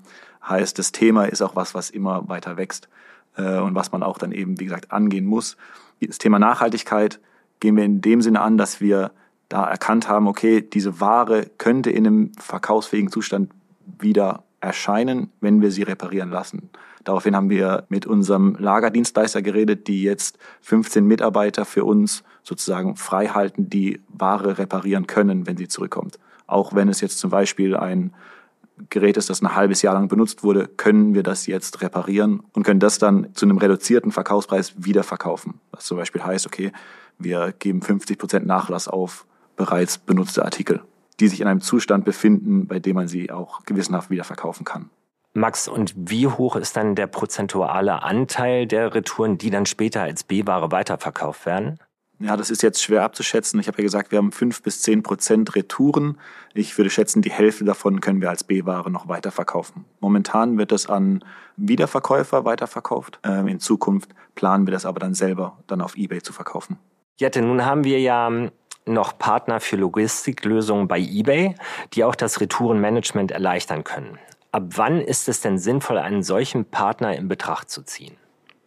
Heißt, 0.47 0.77
das 0.79 0.91
Thema 0.91 1.25
ist 1.25 1.41
auch 1.41 1.55
was, 1.55 1.75
was 1.75 1.89
immer 1.89 2.27
weiter 2.29 2.57
wächst 2.57 2.89
äh, 3.35 3.59
und 3.59 3.75
was 3.75 3.91
man 3.91 4.03
auch 4.03 4.17
dann 4.17 4.31
eben, 4.31 4.59
wie 4.59 4.65
gesagt, 4.65 4.91
angehen 4.91 5.25
muss. 5.25 5.57
Das 6.01 6.17
Thema 6.17 6.39
Nachhaltigkeit 6.39 7.19
gehen 7.59 7.75
wir 7.75 7.83
in 7.83 8.01
dem 8.01 8.21
Sinne 8.21 8.41
an, 8.41 8.57
dass 8.57 8.81
wir 8.81 9.11
da 9.49 9.69
erkannt 9.69 10.10
haben, 10.10 10.27
okay, 10.27 10.62
diese 10.62 10.99
Ware 10.99 11.47
könnte 11.58 11.91
in 11.91 12.08
einem 12.08 12.31
verkaufsfähigen 12.38 13.12
Zustand 13.12 13.51
wieder 13.99 14.43
erscheinen, 14.60 15.31
wenn 15.41 15.62
wir 15.62 15.71
sie 15.71 15.84
reparieren 15.84 16.31
lassen. 16.31 16.69
Daraufhin 17.03 17.36
haben 17.36 17.51
wir 17.51 17.86
mit 17.89 18.08
unserem 18.08 18.55
Lagerdienstleister 18.58 19.43
geredet, 19.43 19.88
die 19.88 20.01
jetzt 20.01 20.39
15 20.62 21.05
Mitarbeiter 21.05 21.63
für 21.63 21.86
uns 21.86 22.23
sozusagen 22.41 22.95
frei 22.95 23.27
halten, 23.27 23.69
die 23.69 24.01
Ware 24.08 24.58
reparieren 24.58 25.05
können, 25.05 25.45
wenn 25.45 25.55
sie 25.55 25.67
zurückkommt. 25.67 26.17
Auch 26.47 26.73
wenn 26.73 26.89
es 26.89 27.01
jetzt 27.01 27.19
zum 27.19 27.29
Beispiel 27.29 27.75
ein 27.75 28.12
Gerät 28.89 29.17
ist, 29.17 29.29
das 29.29 29.41
ein 29.41 29.55
halbes 29.55 29.84
Jahr 29.84 29.93
lang 29.93 30.10
benutzt 30.10 30.43
wurde, 30.43 30.67
können 30.67 31.13
wir 31.13 31.23
das 31.23 31.45
jetzt 31.45 31.81
reparieren 31.81 32.41
und 32.53 32.63
können 32.63 32.79
das 32.79 32.97
dann 32.97 33.34
zu 33.34 33.45
einem 33.45 33.58
reduzierten 33.58 34.12
Verkaufspreis 34.12 34.73
wieder 34.75 35.03
verkaufen. 35.03 35.62
Was 35.71 35.86
zum 35.86 35.97
Beispiel 35.97 36.23
heißt, 36.23 36.45
okay, 36.45 36.73
wir 37.17 37.53
geben 37.58 37.81
50 37.81 38.17
Prozent 38.17 38.45
Nachlass 38.45 38.88
auf 38.88 39.25
bereits 39.55 39.97
benutzte 39.97 40.43
Artikel, 40.43 40.81
die 41.19 41.27
sich 41.27 41.41
in 41.41 41.47
einem 41.47 41.61
Zustand 41.61 42.05
befinden, 42.05 42.67
bei 42.67 42.79
dem 42.79 42.95
man 42.95 43.07
sie 43.07 43.31
auch 43.31 43.63
gewissenhaft 43.65 44.09
wieder 44.09 44.23
verkaufen 44.23 44.65
kann. 44.65 44.89
Max, 45.33 45.67
und 45.67 45.93
wie 45.97 46.27
hoch 46.27 46.55
ist 46.55 46.77
dann 46.77 46.95
der 46.95 47.07
prozentuale 47.07 48.03
Anteil 48.03 48.67
der 48.67 48.95
Retouren, 48.95 49.37
die 49.37 49.49
dann 49.49 49.65
später 49.65 50.01
als 50.01 50.23
B-Ware 50.23 50.71
weiterverkauft 50.71 51.45
werden? 51.45 51.77
Ja, 52.19 52.37
das 52.37 52.49
ist 52.49 52.63
jetzt 52.63 52.81
schwer 52.81 53.03
abzuschätzen. 53.03 53.59
Ich 53.59 53.67
habe 53.67 53.79
ja 53.79 53.83
gesagt, 53.83 54.11
wir 54.11 54.19
haben 54.19 54.31
fünf 54.31 54.63
bis 54.63 54.81
zehn 54.81 55.03
Prozent 55.03 55.53
Retouren. 55.55 56.17
Ich 56.53 56.77
würde 56.77 56.89
schätzen, 56.89 57.21
die 57.21 57.31
Hälfte 57.31 57.65
davon 57.65 57.99
können 57.99 58.21
wir 58.21 58.29
als 58.29 58.45
B-Ware 58.45 58.89
noch 58.89 59.09
weiterverkaufen. 59.09 59.83
Momentan 59.99 60.57
wird 60.57 60.71
das 60.71 60.87
an 60.87 61.25
Wiederverkäufer 61.57 62.45
weiterverkauft. 62.45 63.19
Ähm, 63.23 63.49
in 63.49 63.59
Zukunft 63.59 64.15
planen 64.35 64.65
wir 64.65 64.71
das 64.71 64.85
aber 64.85 65.01
dann 65.01 65.13
selber 65.13 65.57
dann 65.67 65.81
auf 65.81 65.97
eBay 65.97 66.21
zu 66.21 66.31
verkaufen. 66.31 66.77
Jette, 67.17 67.41
nun 67.41 67.65
haben 67.65 67.83
wir 67.83 67.99
ja 67.99 68.29
noch 68.85 69.17
Partner 69.17 69.59
für 69.59 69.75
Logistiklösungen 69.75 70.87
bei 70.87 70.99
eBay, 70.99 71.55
die 71.93 72.03
auch 72.03 72.15
das 72.15 72.41
Retourenmanagement 72.41 73.31
erleichtern 73.31 73.83
können. 73.83 74.19
Ab 74.51 74.63
wann 74.75 75.01
ist 75.01 75.27
es 75.27 75.41
denn 75.41 75.57
sinnvoll, 75.57 75.97
einen 75.97 76.23
solchen 76.23 76.65
Partner 76.65 77.15
in 77.15 77.27
Betracht 77.27 77.69
zu 77.69 77.83
ziehen? 77.83 78.15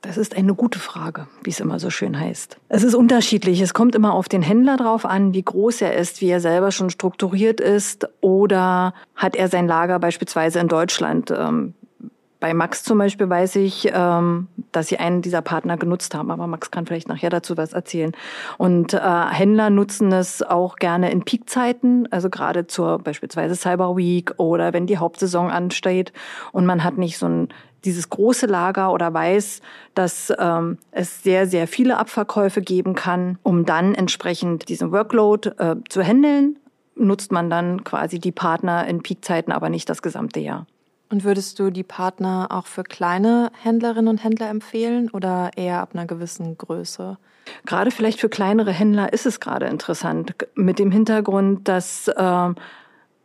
Das 0.03 0.17
ist 0.17 0.37
eine 0.37 0.55
gute 0.55 0.79
Frage, 0.79 1.27
wie 1.43 1.51
es 1.51 1.59
immer 1.59 1.81
so 1.81 1.91
schön 1.91 2.19
heißt. 2.19 2.57
Es 2.69 2.85
ist 2.85 2.95
unterschiedlich. 2.95 3.61
Es 3.61 3.75
kommt 3.75 3.97
immer 3.97 4.15
auf 4.15 4.29
den 4.29 4.43
Händler 4.43 4.77
drauf 4.77 5.05
an, 5.05 5.35
wie 5.35 5.43
groß 5.43 5.81
er 5.83 5.97
ist, 5.97 6.21
wie 6.21 6.29
er 6.29 6.41
selber 6.41 6.71
schon 6.71 6.91
strukturiert 6.91 7.61
ist 7.61 8.09
oder 8.21 8.95
hat 9.17 9.35
er 9.35 9.49
sein 9.49 9.67
Lager 9.67 9.99
beispielsweise 9.99 10.61
in 10.61 10.69
Deutschland. 10.69 11.33
Ähm, 11.37 11.75
bei 12.41 12.55
Max 12.55 12.85
zum 12.85 12.99
Beispiel 12.99 13.29
weiß 13.29 13.57
ich, 13.57 13.91
ähm, 13.93 14.49
dass 14.71 14.89
sie 14.89 14.99
einen 14.99 15.23
dieser 15.23 15.43
Partner 15.43 15.77
genutzt 15.77 16.15
haben, 16.15 16.31
aber 16.31 16.47
Max 16.47 16.71
kann 16.71 16.87
vielleicht 16.87 17.09
nachher 17.09 17.31
dazu 17.31 17.57
was 17.57 17.73
erzählen. 17.73 18.13
Und 18.59 18.95
äh, 18.95 18.99
Händler 19.01 19.71
nutzen 19.71 20.13
es 20.13 20.43
auch 20.43 20.77
gerne 20.77 21.11
in 21.11 21.25
Peakzeiten, 21.25 22.07
also 22.13 22.31
gerade 22.31 22.67
zur 22.67 22.99
beispielsweise 22.99 23.57
Cyber 23.57 23.97
Week 23.97 24.35
oder 24.37 24.73
wenn 24.73 24.87
die 24.87 24.99
Hauptsaison 24.99 25.51
ansteht 25.51 26.13
und 26.53 26.65
man 26.65 26.85
hat 26.85 26.97
nicht 26.97 27.19
so 27.19 27.27
ein 27.27 27.49
dieses 27.85 28.11
große 28.11 28.47
Lager 28.47 28.93
oder 28.93 29.15
weiß, 29.15 29.61
dass 29.95 30.33
ähm, 30.37 30.79
es 30.91 31.23
sehr, 31.23 31.47
sehr 31.47 31.69
viele 31.69 31.97
Abverkäufe 31.97 32.61
geben 32.61 32.95
kann, 32.95 33.39
um 33.43 33.65
dann 33.65 33.95
entsprechend 33.95 34.69
diesen 34.69 34.91
Workload 34.91 35.51
äh, 35.59 35.77
zu 35.89 36.03
handeln, 36.03 36.59
nutzt 36.97 37.31
man 37.31 37.51
dann 37.51 37.85
quasi 37.85 38.19
die 38.19 38.33
Partner 38.33 38.87
in 38.87 39.03
Peakzeiten, 39.03 39.53
aber 39.53 39.69
nicht 39.69 39.89
das 39.89 40.03
gesamte 40.03 40.41
Jahr. 40.41 40.67
Und 41.11 41.25
würdest 41.25 41.59
du 41.59 41.71
die 41.71 41.85
Partner 41.85 42.49
auch 42.51 42.67
für 42.67 42.83
kleine 42.83 43.51
Händlerinnen 43.63 44.09
und 44.09 44.23
Händler 44.23 44.51
empfehlen 44.51 45.09
oder 45.11 45.51
eher 45.57 45.81
ab 45.81 45.91
einer 45.95 46.07
gewissen 46.07 46.59
Größe? 46.59 47.17
Gerade 47.65 47.91
vielleicht 47.91 48.21
für 48.21 48.29
kleinere 48.29 48.73
Händler 48.73 49.13
ist 49.13 49.25
es 49.25 49.41
gerade 49.41 49.67
interessant, 49.67 50.35
mit 50.55 50.79
dem 50.79 50.91
Hintergrund, 50.91 51.67
dass 51.67 52.09
äh, 52.09 52.49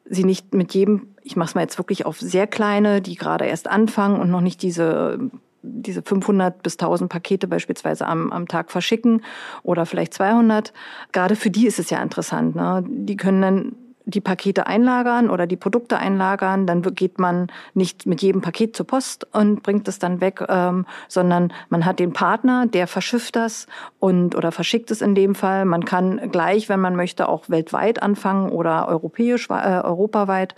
sie 0.05 0.23
nicht 0.23 0.53
mit 0.53 0.73
jedem, 0.73 1.07
ich 1.23 1.35
mache 1.35 1.49
es 1.49 1.55
mal 1.55 1.61
jetzt 1.61 1.77
wirklich 1.77 2.05
auf 2.05 2.19
sehr 2.19 2.47
kleine, 2.47 3.01
die 3.01 3.15
gerade 3.15 3.45
erst 3.45 3.69
anfangen 3.69 4.19
und 4.19 4.31
noch 4.31 4.41
nicht 4.41 4.61
diese 4.61 5.19
diese 5.63 6.01
500 6.01 6.61
bis 6.61 6.73
1000 6.73 7.09
Pakete 7.09 7.47
beispielsweise 7.47 8.05
am, 8.05 8.31
am 8.31 8.47
Tag 8.47 8.69
verschicken 8.69 9.23
oder 9.63 9.85
vielleicht 9.85 10.13
200. 10.13 10.73
Gerade 11.13 11.35
für 11.35 11.49
die 11.49 11.67
ist 11.67 11.79
es 11.79 11.89
ja 11.89 12.01
interessant. 12.03 12.55
Ne? 12.55 12.83
Die 12.85 13.15
können 13.15 13.41
dann 13.41 13.75
die 14.05 14.21
Pakete 14.21 14.67
einlagern 14.67 15.29
oder 15.29 15.47
die 15.47 15.55
Produkte 15.55 15.97
einlagern, 15.97 16.67
dann 16.67 16.81
geht 16.81 17.19
man 17.19 17.47
nicht 17.73 18.05
mit 18.05 18.21
jedem 18.21 18.41
Paket 18.41 18.75
zur 18.75 18.85
Post 18.85 19.27
und 19.33 19.63
bringt 19.63 19.87
es 19.87 19.99
dann 19.99 20.19
weg, 20.21 20.43
ähm, 20.49 20.85
sondern 21.07 21.53
man 21.69 21.85
hat 21.85 21.99
den 21.99 22.13
Partner, 22.13 22.65
der 22.67 22.87
verschifft 22.87 23.35
das 23.35 23.67
und 23.99 24.35
oder 24.35 24.51
verschickt 24.51 24.91
es 24.91 25.01
in 25.01 25.15
dem 25.15 25.35
Fall. 25.35 25.65
Man 25.65 25.85
kann 25.85 26.31
gleich, 26.31 26.69
wenn 26.69 26.81
man 26.81 26.95
möchte, 26.95 27.29
auch 27.29 27.49
weltweit 27.49 28.01
anfangen 28.01 28.49
oder 28.49 28.87
europäisch, 28.87 29.49
äh, 29.49 29.53
europaweit 29.53 30.55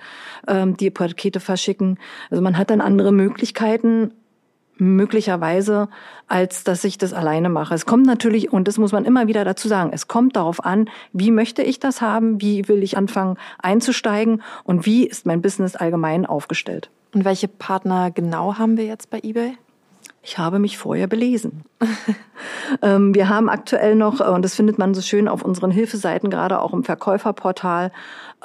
ähm, 0.47 0.75
die 0.77 0.89
Pakete 0.89 1.39
verschicken. 1.39 1.99
Also 2.29 2.41
man 2.41 2.57
hat 2.57 2.69
dann 2.69 2.81
andere 2.81 3.11
Möglichkeiten, 3.11 4.11
möglicherweise, 4.77 5.89
als 6.27 6.63
dass 6.63 6.83
ich 6.83 6.97
das 6.97 7.13
alleine 7.13 7.49
mache. 7.49 7.73
Es 7.73 7.85
kommt 7.85 8.05
natürlich, 8.05 8.51
und 8.51 8.67
das 8.67 8.77
muss 8.77 8.91
man 8.91 9.05
immer 9.05 9.27
wieder 9.27 9.45
dazu 9.45 9.67
sagen, 9.67 9.91
es 9.93 10.07
kommt 10.07 10.35
darauf 10.35 10.63
an, 10.63 10.89
wie 11.13 11.31
möchte 11.31 11.61
ich 11.61 11.79
das 11.79 12.01
haben, 12.01 12.41
wie 12.41 12.67
will 12.67 12.83
ich 12.83 12.97
anfangen 12.97 13.37
einzusteigen 13.59 14.41
und 14.63 14.85
wie 14.85 15.05
ist 15.05 15.25
mein 15.25 15.41
Business 15.41 15.75
allgemein 15.75 16.25
aufgestellt. 16.25 16.89
Und 17.13 17.25
welche 17.25 17.47
Partner 17.47 18.11
genau 18.11 18.57
haben 18.57 18.77
wir 18.77 18.85
jetzt 18.85 19.09
bei 19.09 19.19
eBay? 19.23 19.57
Ich 20.21 20.39
habe 20.39 20.57
mich 20.57 20.77
vorher 20.77 21.07
belesen. 21.07 21.63
Ähm, 22.81 23.13
wir 23.13 23.29
haben 23.29 23.47
aktuell 23.47 23.95
noch, 23.95 24.19
und 24.19 24.43
das 24.43 24.55
findet 24.55 24.77
man 24.79 24.95
so 24.95 25.01
schön 25.01 25.27
auf 25.27 25.43
unseren 25.43 25.71
Hilfeseiten, 25.71 26.31
gerade 26.31 26.59
auch 26.59 26.73
im 26.73 26.83
Verkäuferportal, 26.83 27.91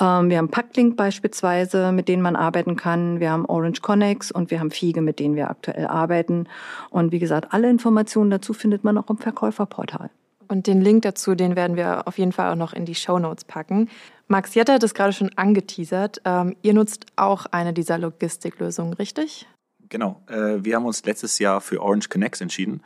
wir 0.01 0.39
haben 0.39 0.49
Packlink 0.49 0.97
beispielsweise, 0.97 1.93
mit 1.93 2.09
denen 2.09 2.23
man 2.23 2.37
arbeiten 2.37 2.77
kann. 2.77 3.21
Wir 3.21 3.31
haben 3.31 3.45
Orange 3.45 3.83
Connex 3.83 4.31
und 4.33 4.51
wir 4.51 4.61
haben 4.61 4.71
Fiege, 4.71 5.03
mit 5.03 5.19
denen 5.19 5.37
wir 5.37 5.51
aktuell 5.51 5.87
arbeiten. 5.87 6.49
Und 6.91 7.13
wie 7.13 7.19
gesagt, 7.19 7.53
alle 7.53 7.69
Informationen 7.69 8.31
dazu 8.31 8.53
findet 8.53 8.83
man 8.83 8.97
auch 8.99 9.11
im 9.11 9.19
Verkäuferportal. 9.19 10.11
Und 10.49 10.67
den 10.67 10.81
Link 10.81 11.03
dazu, 11.03 11.35
den 11.37 11.55
werden 11.55 11.77
wir 11.77 12.09
auf 12.09 12.19
jeden 12.19 12.33
Fall 12.33 12.51
auch 12.51 12.57
noch 12.57 12.73
in 12.73 12.85
die 12.85 12.97
Show 12.97 13.19
Notes 13.19 13.45
packen. 13.45 13.89
Max 14.27 14.55
Jette 14.55 14.73
hat 14.73 14.83
es 14.83 14.95
gerade 14.95 15.13
schon 15.13 15.31
angeteasert. 15.37 16.23
Ähm, 16.25 16.57
ihr 16.63 16.75
nutzt 16.75 17.07
auch 17.15 17.47
eine 17.47 17.73
dieser 17.73 17.99
Logistiklösungen, 17.99 18.95
richtig? 18.95 19.47
Genau. 19.91 20.21
Äh, 20.29 20.65
wir 20.65 20.77
haben 20.77 20.87
uns 20.87 21.05
letztes 21.05 21.39
Jahr 21.39 21.61
für 21.61 21.81
Orange 21.83 22.09
Connect 22.09 22.41
entschieden. 22.41 22.83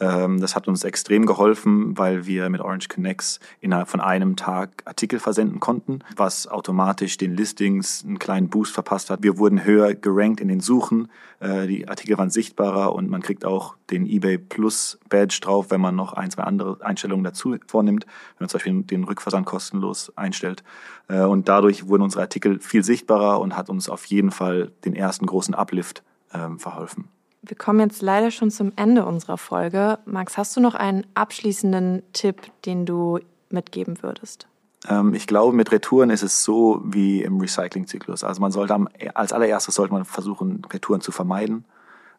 Ähm, 0.00 0.40
das 0.40 0.56
hat 0.56 0.66
uns 0.66 0.82
extrem 0.82 1.24
geholfen, 1.24 1.96
weil 1.96 2.26
wir 2.26 2.48
mit 2.48 2.60
Orange 2.60 2.88
Connects 2.88 3.38
innerhalb 3.60 3.88
von 3.88 4.00
einem 4.00 4.34
Tag 4.34 4.82
Artikel 4.86 5.20
versenden 5.20 5.60
konnten, 5.60 6.00
was 6.16 6.48
automatisch 6.48 7.16
den 7.16 7.36
Listings 7.36 8.04
einen 8.04 8.18
kleinen 8.18 8.48
Boost 8.48 8.74
verpasst 8.74 9.10
hat. 9.10 9.22
Wir 9.22 9.38
wurden 9.38 9.64
höher 9.64 9.94
gerankt 9.94 10.40
in 10.40 10.48
den 10.48 10.60
Suchen, 10.60 11.08
äh, 11.38 11.66
die 11.66 11.88
Artikel 11.88 12.18
waren 12.18 12.30
sichtbarer 12.30 12.92
und 12.92 13.08
man 13.08 13.22
kriegt 13.22 13.44
auch 13.44 13.76
den 13.90 14.06
eBay 14.06 14.38
Plus 14.38 14.98
Badge 15.08 15.38
drauf, 15.40 15.70
wenn 15.70 15.80
man 15.80 15.94
noch 15.94 16.12
ein, 16.12 16.30
zwei 16.30 16.42
andere 16.42 16.78
Einstellungen 16.84 17.24
dazu 17.24 17.56
vornimmt, 17.66 18.06
wenn 18.06 18.44
man 18.44 18.48
zum 18.48 18.58
Beispiel 18.58 18.82
den 18.82 19.04
Rückversand 19.04 19.46
kostenlos 19.46 20.12
einstellt. 20.16 20.64
Äh, 21.08 21.20
und 21.20 21.48
dadurch 21.48 21.86
wurden 21.86 22.02
unsere 22.02 22.22
Artikel 22.22 22.58
viel 22.58 22.82
sichtbarer 22.82 23.40
und 23.40 23.56
hat 23.56 23.68
uns 23.70 23.88
auf 23.88 24.04
jeden 24.06 24.32
Fall 24.32 24.72
den 24.84 24.96
ersten 24.96 25.26
großen 25.26 25.54
Uplift 25.54 26.02
ähm, 26.32 26.58
verholfen. 26.58 27.08
Wir 27.46 27.56
kommen 27.56 27.80
jetzt 27.80 28.00
leider 28.00 28.30
schon 28.30 28.50
zum 28.50 28.72
Ende 28.76 29.04
unserer 29.04 29.36
Folge. 29.36 29.98
Max, 30.06 30.38
hast 30.38 30.56
du 30.56 30.60
noch 30.60 30.74
einen 30.74 31.06
abschließenden 31.14 32.02
Tipp, 32.12 32.36
den 32.64 32.86
du 32.86 33.18
mitgeben 33.50 34.02
würdest? 34.02 34.46
Ähm, 34.88 35.12
ich 35.14 35.26
glaube, 35.26 35.54
mit 35.54 35.70
Retouren 35.70 36.10
ist 36.10 36.22
es 36.22 36.42
so 36.42 36.80
wie 36.84 37.22
im 37.22 37.40
Recyclingzyklus. 37.40 38.24
Also 38.24 38.40
man 38.40 38.50
sollte 38.50 38.74
am, 38.74 38.88
als 39.14 39.32
allererstes 39.32 39.74
sollte 39.74 39.92
man 39.92 40.04
versuchen, 40.04 40.62
Retouren 40.72 41.02
zu 41.02 41.12
vermeiden. 41.12 41.64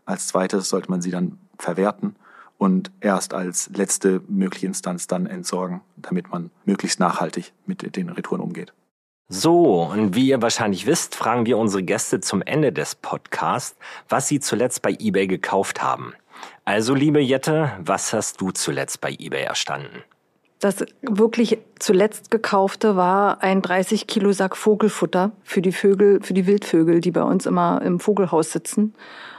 Als 0.05 0.27
zweites 0.27 0.69
sollte 0.69 0.91
man 0.91 1.01
sie 1.01 1.11
dann 1.11 1.39
verwerten 1.57 2.15
und 2.57 2.91
erst 3.01 3.33
als 3.33 3.69
letzte 3.73 4.21
mögliche 4.27 4.67
Instanz 4.67 5.07
dann 5.07 5.25
entsorgen, 5.25 5.81
damit 5.97 6.29
man 6.29 6.51
möglichst 6.65 6.99
nachhaltig 6.99 7.53
mit 7.65 7.95
den 7.95 8.09
Retouren 8.09 8.41
umgeht. 8.41 8.73
So, 9.27 9.81
und 9.81 10.13
wie 10.13 10.29
ihr 10.29 10.41
wahrscheinlich 10.43 10.85
wisst, 10.85 11.15
fragen 11.15 11.47
wir 11.47 11.57
unsere 11.57 11.81
Gäste 11.81 12.19
zum 12.19 12.43
Ende 12.43 12.71
des 12.71 12.93
Podcasts, 12.93 13.75
was 14.07 14.27
sie 14.27 14.39
zuletzt 14.39 14.83
bei 14.83 14.95
eBay 14.99 15.25
gekauft 15.25 15.81
haben. 15.81 16.13
Also, 16.63 16.93
liebe 16.93 17.19
Jette, 17.19 17.71
was 17.79 18.13
hast 18.13 18.39
du 18.39 18.51
zuletzt 18.51 19.01
bei 19.01 19.15
eBay 19.17 19.43
erstanden? 19.43 20.03
Das 20.59 20.85
wirklich 21.01 21.57
zuletzt 21.79 22.29
gekaufte 22.29 22.95
war 22.95 23.41
ein 23.41 23.63
30 23.63 24.05
Kilo 24.05 24.31
Sack 24.31 24.55
Vogelfutter 24.55 25.31
für 25.43 25.61
die 25.61 25.71
Vögel, 25.71 26.21
für 26.21 26.35
die 26.35 26.45
Wildvögel, 26.45 27.01
die 27.01 27.11
bei 27.11 27.23
uns 27.23 27.47
immer 27.47 27.81
im 27.81 27.99
Vogelhaus 27.99 28.51
sitzen 28.51 28.93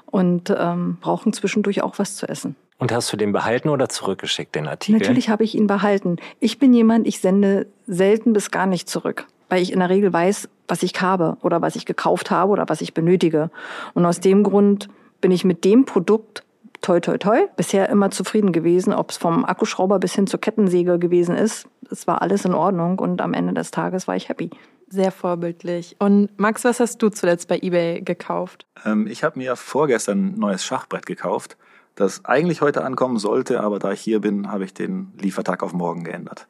und 0.07 0.53
ähm, 0.57 0.99
brauchen 1.01 1.33
zwischendurch 1.33 1.83
auch 1.83 2.01
was 2.01 2.17
zu 2.17 2.29
essen. 2.29 2.57
Und 2.79 2.93
hast 2.93 3.13
du 3.13 3.17
den 3.17 3.33
behalten 3.33 3.69
oder 3.69 3.89
zurückgeschickt, 3.89 4.55
den 4.55 4.67
Artikel? 4.67 4.99
Natürlich 4.99 5.29
habe 5.29 5.45
ich 5.45 5.55
ihn 5.55 5.69
behalten. 5.69 6.17
Ich 6.41 6.59
bin 6.59 6.75
jemand, 6.75 7.07
ich 7.07 7.21
sende 7.21 7.67
selten 7.87 8.33
bis 8.33 8.51
gar 8.51 8.67
nicht 8.67 8.91
zurück 8.91 9.27
weil 9.49 9.63
ich 9.63 9.73
in 9.73 9.81
der 9.81 9.91
Regel 9.91 10.13
weiß, 10.13 10.49
was 10.69 10.83
ich 10.83 11.01
habe 11.01 11.37
oder 11.43 11.63
was 11.63 11.77
ich 11.77 11.87
gekauft 11.87 12.31
habe 12.31 12.53
oder 12.53 12.69
was 12.69 12.81
ich 12.81 12.95
benötige. 12.95 13.51
Und 13.95 14.05
aus 14.05 14.21
dem 14.21 14.43
Grund 14.43 14.89
bin 15.21 15.31
ich 15.31 15.45
mit 15.45 15.65
dem 15.65 15.85
Produkt 15.85 16.45
toi 16.83 17.01
toi 17.01 17.19
toi 17.19 17.47
bisher 17.57 17.89
immer 17.89 18.11
zufrieden 18.11 18.53
gewesen, 18.53 18.93
ob 18.93 19.11
es 19.11 19.17
vom 19.17 19.45
Akkuschrauber 19.45 19.99
bis 19.99 20.15
hin 20.15 20.27
zur 20.27 20.41
Kettensäge 20.41 20.99
gewesen 20.99 21.35
ist. 21.35 21.69
Es 21.91 22.07
war 22.07 22.23
alles 22.23 22.45
in 22.45 22.55
Ordnung 22.55 22.99
und 22.99 23.21
am 23.21 23.35
Ende 23.35 23.55
des 23.55 23.71
Tages 23.71 24.07
war 24.09 24.17
ich 24.17 24.29
happy. 24.29 24.51
Sehr 24.89 25.11
vorbildlich. 25.11 25.97
Und 25.99 26.39
Max, 26.39 26.65
was 26.65 26.79
hast 26.79 27.03
du 27.03 27.09
zuletzt 27.09 27.49
bei 27.49 27.59
eBay 27.59 28.03
gekauft? 28.03 28.67
Ähm, 28.85 29.07
ich 29.09 29.25
habe 29.25 29.39
mir 29.39 29.57
vorgestern 29.57 30.35
ein 30.35 30.39
neues 30.39 30.65
Schachbrett 30.65 31.07
gekauft, 31.07 31.57
das 31.97 32.25
eigentlich 32.25 32.61
heute 32.61 32.85
ankommen 32.85 33.19
sollte, 33.19 33.61
aber 33.61 33.81
da 33.81 33.91
ich 33.91 34.01
hier 34.01 34.21
bin, 34.21 34.51
habe 34.53 34.65
ich 34.65 34.75
den 34.75 35.13
Liefertag 35.21 35.63
auf 35.63 35.73
morgen 35.73 36.05
geändert. 36.05 36.47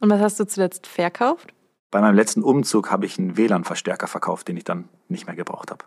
Und 0.00 0.10
was 0.10 0.20
hast 0.20 0.40
du 0.40 0.46
zuletzt 0.46 0.86
verkauft? 0.86 1.52
Bei 1.90 2.00
meinem 2.00 2.14
letzten 2.14 2.42
Umzug 2.42 2.90
habe 2.90 3.06
ich 3.06 3.18
einen 3.18 3.36
WLAN-Verstärker 3.36 4.06
verkauft, 4.06 4.48
den 4.48 4.56
ich 4.56 4.64
dann 4.64 4.88
nicht 5.08 5.26
mehr 5.26 5.36
gebraucht 5.36 5.70
habe. 5.70 5.84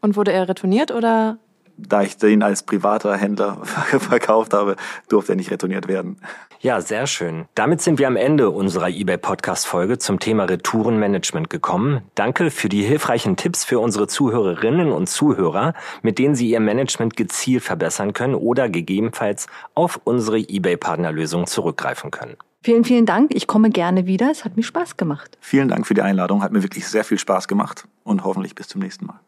Und 0.00 0.16
wurde 0.16 0.32
er 0.32 0.48
retourniert 0.48 0.92
oder? 0.92 1.38
Da 1.76 2.02
ich 2.02 2.16
den 2.16 2.42
als 2.42 2.62
privater 2.62 3.16
Händler 3.16 3.58
verkauft 3.64 4.52
habe, 4.52 4.76
durfte 5.08 5.32
er 5.32 5.36
nicht 5.36 5.50
retourniert 5.50 5.88
werden. 5.88 6.20
Ja, 6.60 6.82
sehr 6.82 7.06
schön. 7.06 7.46
Damit 7.54 7.80
sind 7.80 7.98
wir 7.98 8.06
am 8.06 8.16
Ende 8.16 8.50
unserer 8.50 8.90
eBay 8.90 9.16
Podcast 9.16 9.66
Folge 9.66 9.98
zum 9.98 10.20
Thema 10.20 10.44
Retourenmanagement 10.44 11.48
gekommen. 11.48 12.02
Danke 12.14 12.50
für 12.50 12.68
die 12.68 12.82
hilfreichen 12.82 13.36
Tipps 13.36 13.64
für 13.64 13.78
unsere 13.78 14.08
Zuhörerinnen 14.08 14.92
und 14.92 15.08
Zuhörer, 15.08 15.72
mit 16.02 16.18
denen 16.18 16.34
sie 16.34 16.50
ihr 16.50 16.60
Management 16.60 17.16
gezielt 17.16 17.62
verbessern 17.62 18.12
können 18.12 18.34
oder 18.34 18.68
gegebenenfalls 18.68 19.46
auf 19.74 20.00
unsere 20.04 20.38
eBay 20.38 20.76
Partnerlösung 20.76 21.46
zurückgreifen 21.46 22.10
können. 22.10 22.36
Vielen, 22.62 22.84
vielen 22.84 23.06
Dank. 23.06 23.34
Ich 23.34 23.46
komme 23.46 23.70
gerne 23.70 24.06
wieder. 24.06 24.30
Es 24.30 24.44
hat 24.44 24.56
mir 24.56 24.62
Spaß 24.62 24.98
gemacht. 24.98 25.38
Vielen 25.40 25.68
Dank 25.68 25.86
für 25.86 25.94
die 25.94 26.02
Einladung. 26.02 26.42
Hat 26.42 26.52
mir 26.52 26.62
wirklich 26.62 26.86
sehr 26.86 27.04
viel 27.04 27.18
Spaß 27.18 27.48
gemacht 27.48 27.88
und 28.04 28.22
hoffentlich 28.22 28.54
bis 28.54 28.68
zum 28.68 28.82
nächsten 28.82 29.06
Mal. 29.06 29.18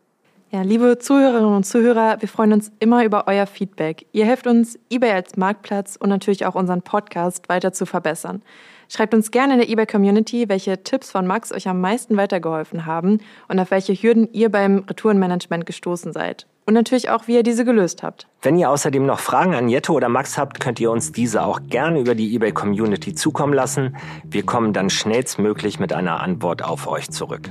Ja, 0.51 0.61
liebe 0.61 0.99
Zuhörerinnen 0.99 1.57
und 1.57 1.65
Zuhörer, 1.65 2.21
wir 2.21 2.29
freuen 2.29 2.53
uns 2.53 2.71
immer 2.79 3.07
über 3.07 3.27
euer 3.29 3.47
Feedback. 3.47 4.05
Ihr 4.13 4.27
helft 4.27 4.47
uns, 4.47 4.79
eBay 4.91 5.13
als 5.13 5.39
Marktplatz 5.39 5.97
und 5.97 6.11
natürlich 6.11 6.45
auch 6.45 6.55
unseren 6.55 6.83
Podcast 6.83 7.49
weiter 7.49 7.73
zu 7.73 7.87
verbessern. 7.87 8.43
Schreibt 8.91 9.15
uns 9.15 9.31
gerne 9.31 9.55
in 9.55 9.61
der 9.61 9.71
eBay-Community, 9.71 10.51
welche 10.51 10.83
Tipps 10.83 11.11
von 11.11 11.27
Max 11.27 11.53
euch 11.53 11.69
am 11.69 11.81
meisten 11.81 12.19
weitergeholfen 12.19 12.85
haben 12.85 13.21
und 13.49 13.59
auf 13.59 13.71
welche 13.71 13.95
Hürden 13.95 14.31
ihr 14.35 14.51
beim 14.51 14.81
Retourenmanagement 14.81 15.65
gestoßen 15.65 16.13
seid. 16.13 16.47
Und 16.65 16.75
natürlich 16.75 17.11
auch, 17.11 17.27
wie 17.27 17.35
ihr 17.35 17.43
diese 17.43 17.65
gelöst 17.65 18.03
habt. 18.05 18.29
Wenn 18.41 18.57
ihr 18.57 18.71
außerdem 18.71 19.05
noch 19.05 19.19
Fragen 19.19 19.55
an 19.55 19.69
Jette 19.69 19.93
oder 19.93 20.09
Max 20.09 20.39
habt, 20.39 20.61
könnt 20.61 20.79
ihr 20.79 20.93
uns 20.93 21.11
diese 21.11 21.43
auch 21.43 21.61
gerne 21.69 21.99
über 21.99 22.15
die 22.15 22.35
eBay 22.35 22.53
Community 22.53 23.15
zukommen 23.15 23.53
lassen. 23.53 23.97
Wir 24.25 24.45
kommen 24.45 24.73
dann 24.73 24.89
schnellstmöglich 24.89 25.81
mit 25.81 25.93
einer 25.93 26.21
Antwort 26.21 26.63
auf 26.63 26.87
euch 26.87 27.11
zurück. 27.11 27.51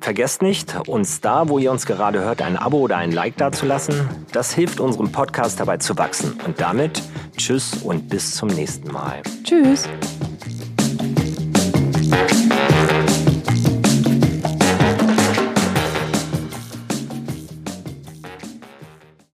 Vergesst 0.00 0.42
nicht, 0.42 0.76
uns 0.88 1.20
da, 1.20 1.48
wo 1.48 1.58
ihr 1.58 1.70
uns 1.70 1.86
gerade 1.86 2.20
hört, 2.20 2.42
ein 2.42 2.56
Abo 2.56 2.78
oder 2.78 2.96
ein 2.96 3.12
Like 3.12 3.36
dazulassen. 3.36 4.08
Das 4.32 4.52
hilft 4.52 4.80
unserem 4.80 5.12
Podcast 5.12 5.60
dabei 5.60 5.76
zu 5.76 5.96
wachsen. 5.96 6.40
Und 6.44 6.60
damit 6.60 7.02
tschüss 7.36 7.82
und 7.82 8.08
bis 8.08 8.34
zum 8.34 8.48
nächsten 8.48 8.90
Mal. 8.90 9.22
Tschüss. 9.44 9.88